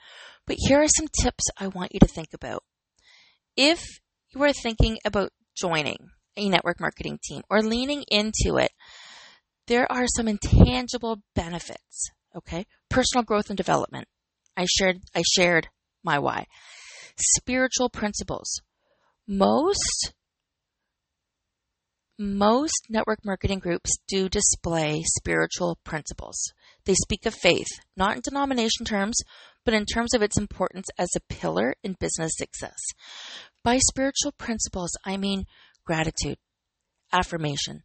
[0.46, 2.62] but here are some tips I want you to think about.
[3.56, 3.82] If
[4.32, 5.98] you are thinking about joining
[6.36, 8.70] a network marketing team or leaning into it,
[9.66, 12.66] there are some intangible benefits, okay?
[12.88, 14.06] Personal growth and development.
[14.56, 15.70] I shared I shared
[16.04, 16.46] my why.
[17.16, 18.60] Spiritual principles.
[19.26, 20.12] Most
[22.18, 26.36] most network marketing groups do display spiritual principles.
[26.84, 29.16] They speak of faith, not in denomination terms,
[29.64, 32.78] but in terms of its importance as a pillar in business success.
[33.64, 35.46] By spiritual principles, I mean
[35.84, 36.36] gratitude,
[37.12, 37.82] affirmation,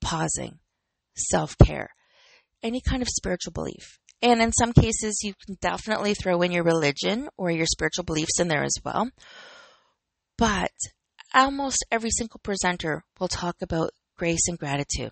[0.00, 0.60] pausing,
[1.16, 1.90] self care,
[2.62, 3.98] any kind of spiritual belief.
[4.22, 8.38] And in some cases, you can definitely throw in your religion or your spiritual beliefs
[8.38, 9.10] in there as well.
[10.40, 10.72] But
[11.34, 15.10] almost every single presenter will talk about grace and gratitude.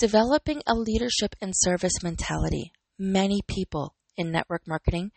[0.00, 2.72] Developing a leadership and service mentality.
[2.98, 5.12] Many people in network marketing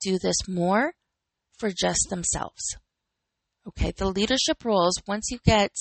[0.00, 0.92] do this more
[1.58, 2.62] for just themselves.
[3.66, 5.72] Okay, the leadership roles, once you get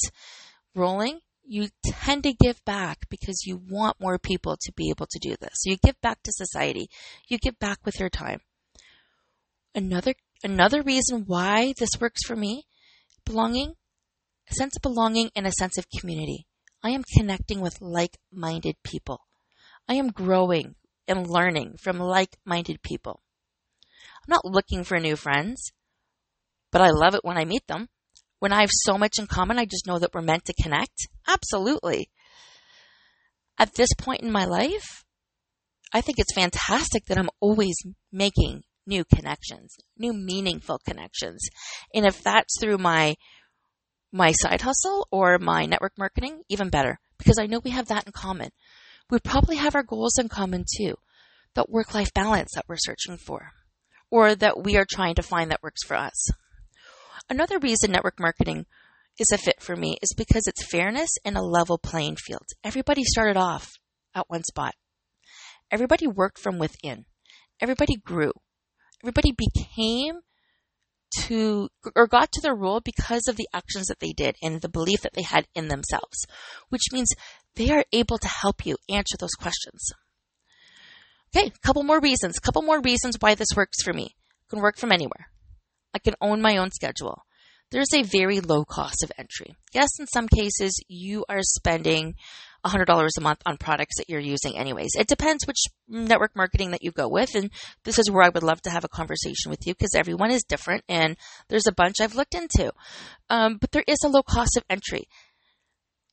[0.73, 5.19] rolling, you tend to give back because you want more people to be able to
[5.19, 5.51] do this.
[5.53, 6.89] So you give back to society.
[7.27, 8.39] You give back with your time.
[9.75, 12.63] Another another reason why this works for me
[13.25, 13.73] belonging,
[14.49, 16.47] a sense of belonging, and a sense of community.
[16.83, 19.21] I am connecting with like minded people.
[19.87, 20.75] I am growing
[21.07, 23.21] and learning from like minded people.
[24.17, 25.71] I'm not looking for new friends,
[26.71, 27.89] but I love it when I meet them.
[28.39, 31.07] When I have so much in common, I just know that we're meant to connect.
[31.27, 32.09] Absolutely.
[33.57, 35.03] At this point in my life,
[35.91, 37.75] I think it's fantastic that I'm always
[38.11, 41.47] making new connections, new meaningful connections.
[41.93, 43.15] And if that's through my
[44.11, 48.05] my side hustle or my network marketing, even better, because I know we have that
[48.07, 48.49] in common.
[49.09, 50.95] We probably have our goals in common too.
[51.53, 53.51] That work life balance that we're searching for,
[54.11, 56.29] or that we are trying to find that works for us.
[57.29, 58.65] Another reason network marketing
[59.19, 62.47] is a fit for me is because it's fairness and a level playing field.
[62.63, 63.73] Everybody started off
[64.15, 64.73] at one spot.
[65.71, 67.05] Everybody worked from within.
[67.61, 68.31] Everybody grew
[69.03, 70.19] everybody became
[71.15, 74.69] to or got to their role because of the actions that they did and the
[74.69, 76.25] belief that they had in themselves,
[76.69, 77.09] which means
[77.55, 79.91] they are able to help you answer those questions.
[81.35, 84.15] Okay, a couple more reasons, couple more reasons why this works for me.
[84.15, 85.27] I can work from anywhere.
[85.93, 87.23] I can own my own schedule.
[87.71, 89.55] There's a very low cost of entry.
[89.73, 92.15] Yes, in some cases you are spending
[92.65, 94.91] $100 a month on products that you're using anyways.
[94.97, 97.35] It depends which network marketing that you go with.
[97.35, 97.51] And
[97.83, 100.43] this is where I would love to have a conversation with you because everyone is
[100.43, 101.17] different and
[101.47, 102.71] there's a bunch I've looked into.
[103.29, 105.07] Um, but there is a low cost of entry.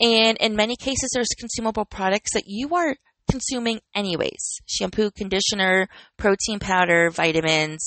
[0.01, 2.97] And in many cases, there's consumable products that you are
[3.31, 4.61] consuming anyways.
[4.67, 7.87] Shampoo, conditioner, protein powder, vitamins,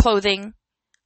[0.00, 0.54] clothing.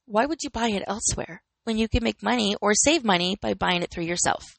[0.05, 3.53] Why would you buy it elsewhere when you can make money or save money by
[3.53, 4.55] buying it through yourself?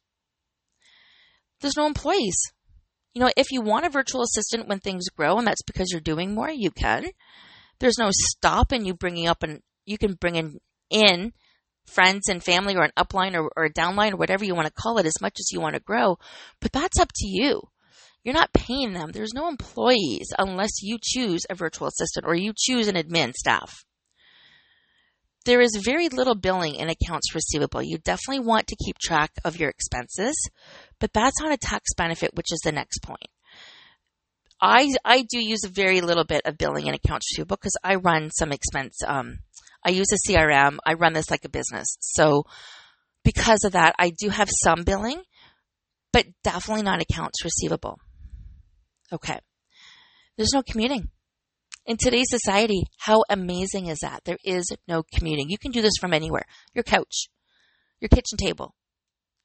[1.64, 2.36] There's no employees.
[3.14, 6.00] You know, if you want a virtual assistant when things grow and that's because you're
[6.00, 7.06] doing more, you can.
[7.80, 10.58] There's no stop you bringing up and you can bring in,
[10.90, 11.32] in
[11.86, 14.72] friends and family or an upline or, or a downline or whatever you want to
[14.72, 16.18] call it as much as you want to grow.
[16.60, 17.62] But that's up to you.
[18.22, 19.12] You're not paying them.
[19.12, 23.84] There's no employees unless you choose a virtual assistant or you choose an admin staff.
[25.44, 27.82] There is very little billing in accounts receivable.
[27.82, 30.34] You definitely want to keep track of your expenses,
[31.04, 33.28] but that's not a tax benefit, which is the next point.
[34.58, 37.96] I, I do use a very little bit of billing and accounts receivable because I
[37.96, 38.96] run some expense.
[39.06, 39.40] Um,
[39.84, 40.78] I use a CRM.
[40.86, 41.98] I run this like a business.
[42.00, 42.44] So
[43.22, 45.20] because of that, I do have some billing,
[46.10, 47.98] but definitely not accounts receivable.
[49.12, 49.40] Okay.
[50.38, 51.10] There's no commuting.
[51.84, 54.22] In today's society, how amazing is that?
[54.24, 55.50] There is no commuting.
[55.50, 56.46] You can do this from anywhere.
[56.72, 57.28] Your couch,
[58.00, 58.74] your kitchen table,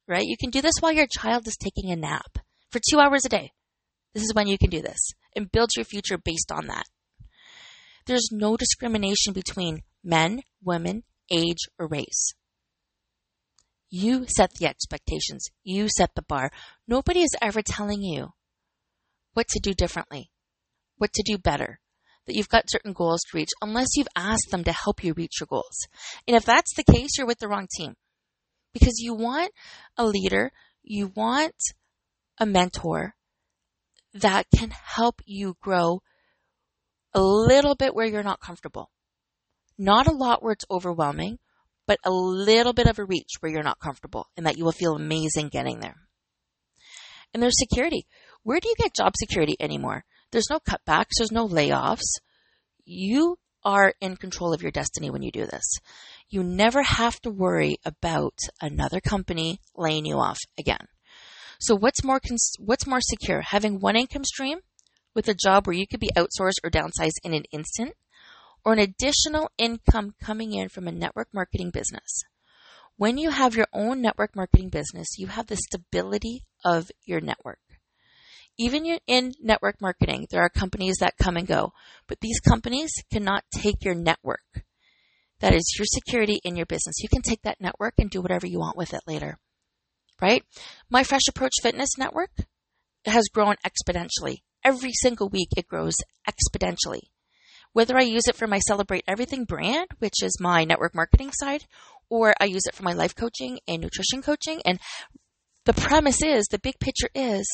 [0.10, 0.26] right?
[0.26, 2.40] You can do this while your child is taking a nap
[2.72, 3.52] for two hours a day.
[4.14, 6.86] This is when you can do this and build your future based on that.
[8.08, 12.34] There's no discrimination between men, women, age, or race.
[13.92, 15.46] You set the expectations.
[15.64, 16.52] You set the bar.
[16.88, 18.34] Nobody is ever telling you
[19.34, 20.32] what to do differently,
[20.98, 21.80] what to do better,
[22.26, 25.40] that you've got certain goals to reach unless you've asked them to help you reach
[25.40, 25.88] your goals.
[26.28, 27.96] And if that's the case, you're with the wrong team
[28.74, 29.52] because you want
[29.98, 30.52] a leader,
[30.84, 31.56] you want
[32.40, 33.16] a mentor
[34.14, 36.02] that can help you grow
[37.14, 38.90] a little bit where you're not comfortable.
[39.78, 41.40] Not a lot where it's overwhelming,
[41.88, 44.72] but a little bit of a reach where you're not comfortable and that you will
[44.72, 45.96] feel amazing getting there.
[47.34, 48.06] And there's security.
[48.44, 50.04] Where do you get job security anymore?
[50.32, 52.20] There's no cutbacks, there's no layoffs.
[52.86, 55.78] You are in control of your destiny when you do this.
[56.30, 60.88] You never have to worry about another company laying you off again.
[61.60, 63.42] So what's more cons- what's more secure?
[63.42, 64.60] Having one income stream
[65.16, 67.94] with a job where you could be outsourced or downsized in an instant
[68.64, 72.24] or an additional income coming in from a network marketing business.
[72.96, 77.60] When you have your own network marketing business, you have the stability of your network.
[78.58, 81.72] Even in network marketing, there are companies that come and go,
[82.08, 84.66] but these companies cannot take your network.
[85.40, 87.02] That is your security in your business.
[87.02, 89.38] You can take that network and do whatever you want with it later.
[90.22, 90.44] Right?
[90.90, 92.32] My Fresh Approach Fitness Network
[93.06, 94.40] has grown exponentially.
[94.64, 95.96] Every single week it grows
[96.28, 97.04] exponentially.
[97.72, 101.66] Whether I use it for my Celebrate Everything brand, which is my network marketing side,
[102.10, 104.62] or I use it for my life coaching and nutrition coaching.
[104.66, 104.80] And
[105.66, 107.48] the premise is, the big picture is,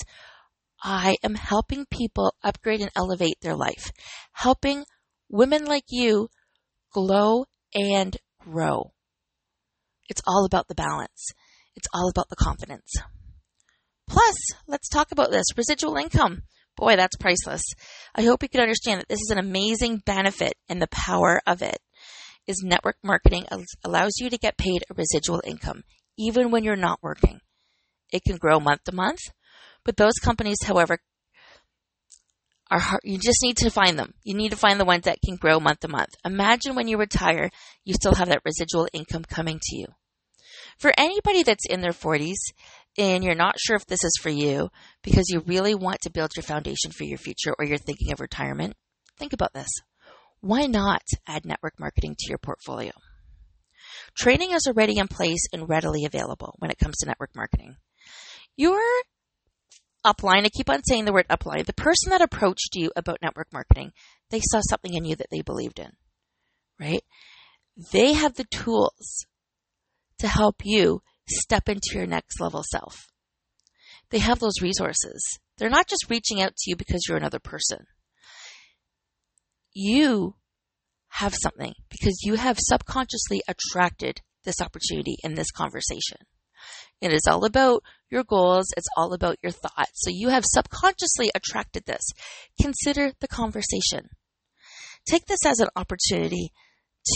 [0.81, 3.91] I am helping people upgrade and elevate their life,
[4.31, 4.85] helping
[5.29, 6.29] women like you
[6.91, 8.93] glow and grow.
[10.09, 11.31] It's all about the balance.
[11.75, 12.91] It's all about the confidence.
[14.07, 14.35] Plus,
[14.67, 16.43] let's talk about this residual income.
[16.77, 17.63] Boy, that's priceless.
[18.15, 21.61] I hope you can understand that this is an amazing benefit and the power of
[21.61, 21.77] it
[22.47, 23.45] is network marketing
[23.83, 25.83] allows you to get paid a residual income
[26.17, 27.39] even when you're not working.
[28.11, 29.19] It can grow month to month,
[29.83, 30.99] but those companies, however,
[32.71, 33.01] are hard.
[33.03, 34.13] You just need to find them.
[34.23, 36.09] You need to find the ones that can grow month to month.
[36.23, 37.49] Imagine when you retire,
[37.83, 39.87] you still have that residual income coming to you.
[40.77, 42.35] For anybody that's in their 40s
[42.97, 44.69] and you're not sure if this is for you
[45.03, 48.19] because you really want to build your foundation for your future or you're thinking of
[48.19, 48.73] retirement,
[49.17, 49.69] think about this.
[50.41, 52.91] Why not add network marketing to your portfolio?
[54.17, 57.75] Training is already in place and readily available when it comes to network marketing.
[58.55, 58.81] Your
[60.05, 63.47] upline, I keep on saying the word upline, the person that approached you about network
[63.51, 63.91] marketing,
[64.29, 65.91] they saw something in you that they believed in,
[66.79, 67.03] right?
[67.91, 69.25] They have the tools
[70.19, 73.07] to help you step into your next level self.
[74.11, 75.21] They have those resources.
[75.57, 77.85] They're not just reaching out to you because you're another person.
[79.73, 80.35] You
[81.09, 86.17] have something because you have subconsciously attracted this opportunity in this conversation.
[87.01, 87.83] It is all about
[88.15, 88.73] your goals.
[88.75, 89.91] It's all about your thoughts.
[89.93, 92.09] So you have subconsciously attracted this.
[92.59, 94.09] Consider the conversation.
[95.05, 96.49] Take this as an opportunity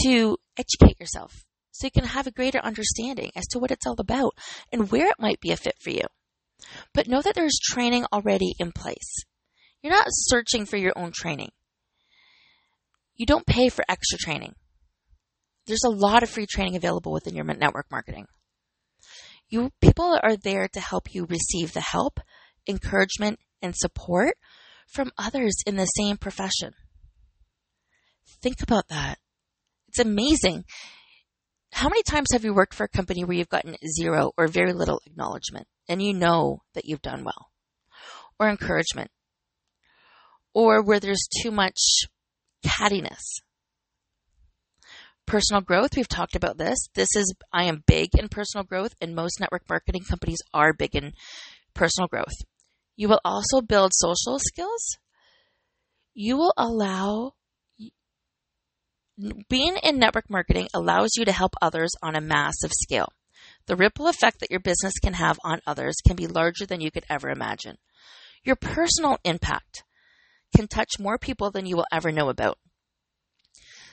[0.04, 3.96] to educate yourself so you can have a greater understanding as to what it's all
[3.98, 4.34] about
[4.70, 6.02] and where it might be a fit for you.
[6.94, 9.24] But know that there's training already in place.
[9.82, 11.50] You're not searching for your own training.
[13.16, 14.54] You don't pay for extra training.
[15.66, 18.26] There's a lot of free training available within your network marketing.
[19.50, 22.20] You people are there to help you receive the help,
[22.68, 24.36] encouragement, and support
[24.86, 26.72] from others in the same profession.
[28.40, 29.18] Think about that.
[29.88, 30.64] It's amazing.
[31.72, 34.72] How many times have you worked for a company where you've gotten zero or very
[34.72, 37.50] little acknowledgement and you know that you've done well?
[38.38, 39.10] Or encouragement?
[40.54, 41.78] Or where there's too much
[42.64, 43.40] cattiness?
[45.30, 46.88] Personal growth, we've talked about this.
[46.96, 50.96] This is, I am big in personal growth, and most network marketing companies are big
[50.96, 51.12] in
[51.72, 52.34] personal growth.
[52.96, 54.98] You will also build social skills.
[56.14, 57.34] You will allow
[59.48, 63.12] being in network marketing allows you to help others on a massive scale.
[63.66, 66.90] The ripple effect that your business can have on others can be larger than you
[66.90, 67.78] could ever imagine.
[68.42, 69.84] Your personal impact
[70.56, 72.58] can touch more people than you will ever know about.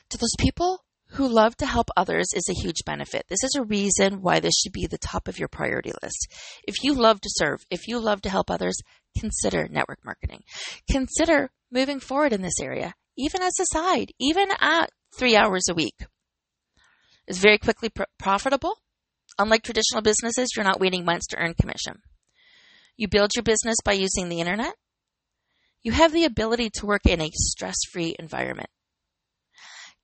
[0.10, 3.26] To those people who love to help others is a huge benefit.
[3.30, 6.28] This is a reason why this should be the top of your priority list.
[6.68, 8.78] If you love to serve, if you love to help others,
[9.18, 10.44] consider network marketing.
[10.90, 15.74] Consider moving forward in this area, even as a side, even at three hours a
[15.74, 15.96] week.
[17.26, 18.78] It's very quickly pr- profitable.
[19.40, 22.02] Unlike traditional businesses, you're not waiting months to earn commission.
[22.96, 24.74] You build your business by using the internet.
[25.84, 28.70] You have the ability to work in a stress free environment.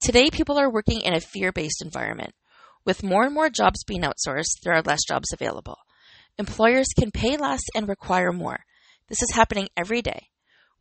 [0.04, 2.34] Today, people are working in a fear based environment.
[2.84, 5.78] With more and more jobs being outsourced, there are less jobs available.
[6.38, 8.66] Employers can pay less and require more.
[9.08, 10.28] This is happening every day.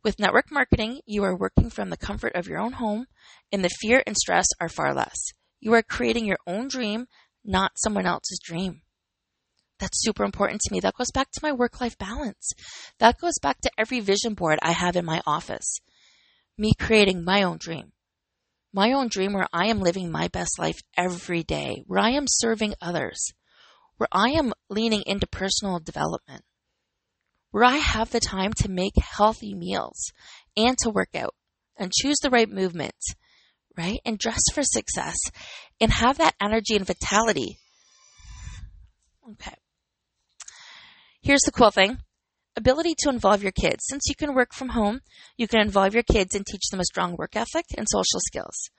[0.03, 3.05] With network marketing, you are working from the comfort of your own home,
[3.49, 5.15] and the fear and stress are far less.
[5.61, 7.05] You are creating your own dream,
[7.45, 8.81] not someone else's dream.
[9.79, 10.81] That's super important to me.
[10.81, 12.49] That goes back to my work life balance.
[12.99, 15.79] That goes back to every vision board I have in my office.
[16.57, 17.92] Me creating my own dream.
[18.73, 22.25] My own dream where I am living my best life every day, where I am
[22.27, 23.31] serving others,
[23.97, 26.43] where I am leaning into personal development
[27.53, 30.11] where I have the time to make healthy meals
[30.57, 31.35] and to work out
[31.77, 33.13] and choose the right movements,
[33.77, 33.99] right?
[34.03, 35.17] And dress for success
[35.79, 37.59] and have that energy and vitality.
[39.33, 39.53] Okay.
[41.21, 41.99] Here's the cool thing.
[42.55, 43.83] Ability to involve your kids.
[43.89, 45.01] Since you can work from home,
[45.37, 48.69] you can involve your kids and teach them a strong work ethic and social skills.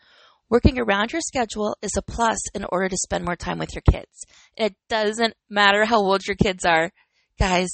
[0.49, 3.83] Working around your schedule is a plus in order to spend more time with your
[3.91, 4.25] kids.
[4.57, 6.93] It doesn't matter how old your kids are.
[7.39, 7.71] Guys,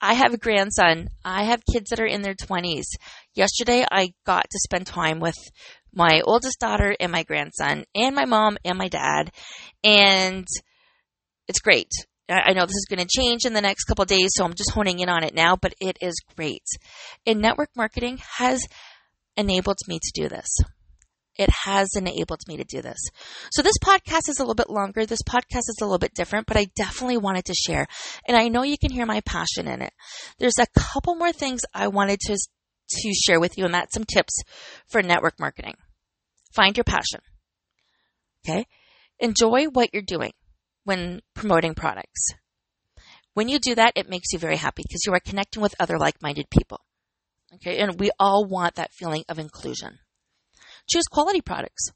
[0.00, 1.08] I have a grandson.
[1.24, 2.86] I have kids that are in their 20s.
[3.34, 5.36] Yesterday, I got to spend time with
[5.92, 9.32] my oldest daughter and my grandson, and my mom and my dad,
[9.84, 10.46] and
[11.46, 11.90] it's great.
[12.28, 14.72] I know this is going to change in the next couple days, so I'm just
[14.72, 16.64] honing in on it now, but it is great.
[17.26, 18.66] And network marketing has
[19.36, 20.48] enabled me to do this
[21.38, 22.98] it has enabled me to do this.
[23.52, 25.06] So this podcast is a little bit longer.
[25.06, 27.86] This podcast is a little bit different, but I definitely wanted to share.
[28.26, 29.92] And I know you can hear my passion in it.
[30.38, 34.04] There's a couple more things I wanted to, to share with you, and that's some
[34.04, 34.42] tips
[34.88, 35.74] for network marketing.
[36.52, 37.20] Find your passion.
[38.44, 38.66] Okay.
[39.20, 40.32] Enjoy what you're doing
[40.88, 42.30] when promoting products.
[43.34, 45.98] When you do that, it makes you very happy because you are connecting with other
[45.98, 46.80] like-minded people.
[47.56, 47.78] Okay.
[47.78, 49.98] And we all want that feeling of inclusion.
[50.88, 51.90] Choose quality products.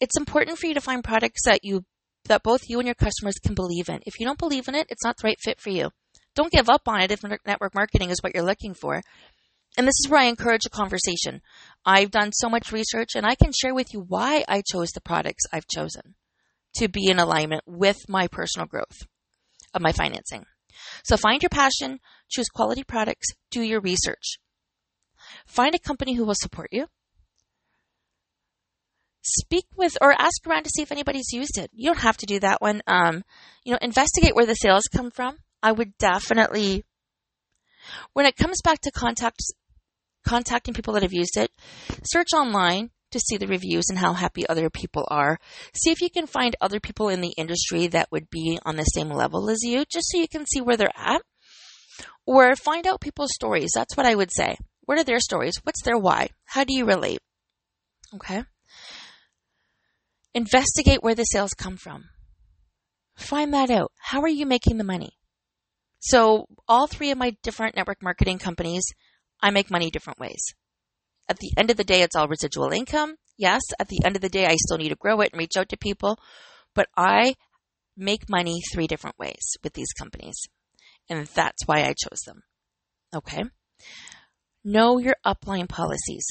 [0.00, 1.84] It's important for you to find products that you
[2.24, 4.00] that both you and your customers can believe in.
[4.06, 5.90] If you don't believe in it, it's not the right fit for you.
[6.34, 9.02] Don't give up on it if network marketing is what you're looking for.
[9.76, 11.42] And this is where I encourage a conversation.
[11.84, 15.02] I've done so much research and I can share with you why I chose the
[15.02, 16.14] products I've chosen
[16.76, 19.06] to be in alignment with my personal growth
[19.74, 20.44] of my financing.
[21.04, 24.38] So find your passion, choose quality products, do your research.
[25.46, 26.86] Find a company who will support you
[29.26, 31.70] speak with or ask around to see if anybody's used it.
[31.74, 32.80] You don't have to do that one.
[32.86, 33.24] Um,
[33.64, 35.36] you know, investigate where the sales come from.
[35.62, 36.84] I would definitely,
[38.12, 39.40] when it comes back to contact,
[40.24, 41.50] contacting people that have used it,
[42.04, 45.38] search online to see the reviews and how happy other people are.
[45.74, 48.84] See if you can find other people in the industry that would be on the
[48.84, 51.22] same level as you, just so you can see where they're at.
[52.26, 53.70] Or find out people's stories.
[53.74, 54.56] That's what I would say.
[54.84, 55.54] What are their stories?
[55.62, 56.28] What's their why?
[56.44, 57.20] How do you relate?
[58.14, 58.44] Okay.
[60.34, 62.04] Investigate where the sales come from.
[63.16, 63.92] Find that out.
[63.98, 65.16] How are you making the money?
[65.98, 68.84] So, all three of my different network marketing companies,
[69.40, 70.54] I make money different ways.
[71.28, 73.16] At the end of the day, it's all residual income.
[73.36, 75.56] Yes, at the end of the day, I still need to grow it and reach
[75.56, 76.18] out to people,
[76.74, 77.34] but I
[77.96, 80.36] make money three different ways with these companies.
[81.08, 82.42] And that's why I chose them.
[83.14, 83.44] Okay.
[84.64, 86.26] Know your upline policies.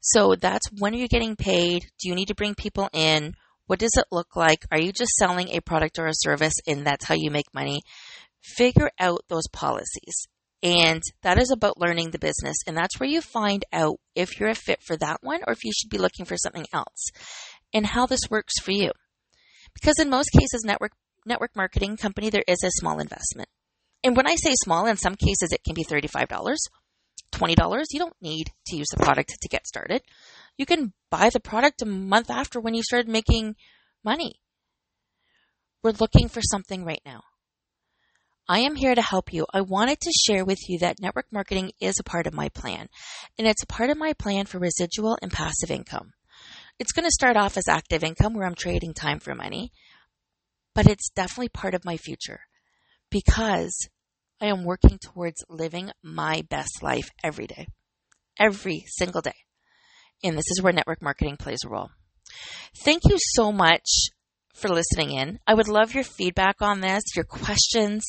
[0.00, 1.82] So that's when are you getting paid?
[2.00, 3.34] Do you need to bring people in?
[3.66, 4.64] What does it look like?
[4.72, 7.82] Are you just selling a product or a service and that's how you make money?
[8.42, 10.26] Figure out those policies.
[10.62, 12.56] And that is about learning the business.
[12.66, 15.64] And that's where you find out if you're a fit for that one or if
[15.64, 17.10] you should be looking for something else
[17.72, 18.90] and how this works for you.
[19.74, 20.92] Because in most cases, network,
[21.24, 23.48] network marketing company, there is a small investment.
[24.04, 26.28] And when I say small, in some cases it can be $35
[27.32, 27.84] $20.
[27.90, 30.02] You don't need to use the product to get started.
[30.56, 33.56] You can buy the product a month after when you started making
[34.04, 34.34] money.
[35.82, 37.22] We're looking for something right now.
[38.50, 39.46] I am here to help you.
[39.54, 42.88] I wanted to share with you that network marketing is a part of my plan,
[43.38, 46.10] and it's a part of my plan for residual and passive income.
[46.76, 49.70] It's going to start off as active income where I'm trading time for money,
[50.74, 52.40] but it's definitely part of my future
[53.08, 53.88] because
[54.40, 57.68] I am working towards living my best life every day,
[58.36, 59.36] every single day.
[60.24, 61.90] And this is where network marketing plays a role.
[62.84, 64.10] Thank you so much
[64.60, 65.38] for listening in.
[65.46, 68.04] I would love your feedback on this, your questions.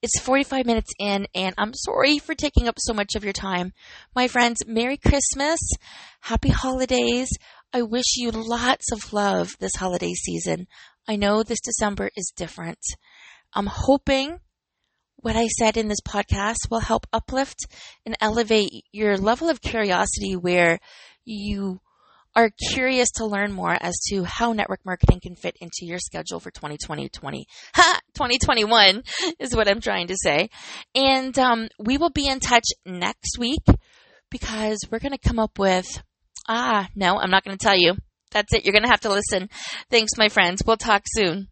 [0.00, 3.72] It's 45 minutes in, and I'm sorry for taking up so much of your time.
[4.16, 5.60] My friends, Merry Christmas,
[6.20, 7.28] Happy Holidays.
[7.72, 10.66] I wish you lots of love this holiday season.
[11.06, 12.80] I know this December is different.
[13.52, 14.38] I'm hoping
[15.16, 17.66] what I said in this podcast will help uplift
[18.04, 20.80] and elevate your level of curiosity where
[21.24, 21.80] you
[22.34, 26.40] are curious to learn more as to how network marketing can fit into your schedule
[26.40, 29.02] for 2020 20, ha, 2021
[29.38, 30.48] is what I'm trying to say.
[30.94, 33.64] And um, we will be in touch next week
[34.30, 35.86] because we're going to come up with,
[36.48, 37.94] ah, no, I'm not going to tell you.
[38.30, 38.64] That's it.
[38.64, 39.50] You're going to have to listen.
[39.90, 40.62] Thanks, my friends.
[40.66, 41.48] We'll talk soon.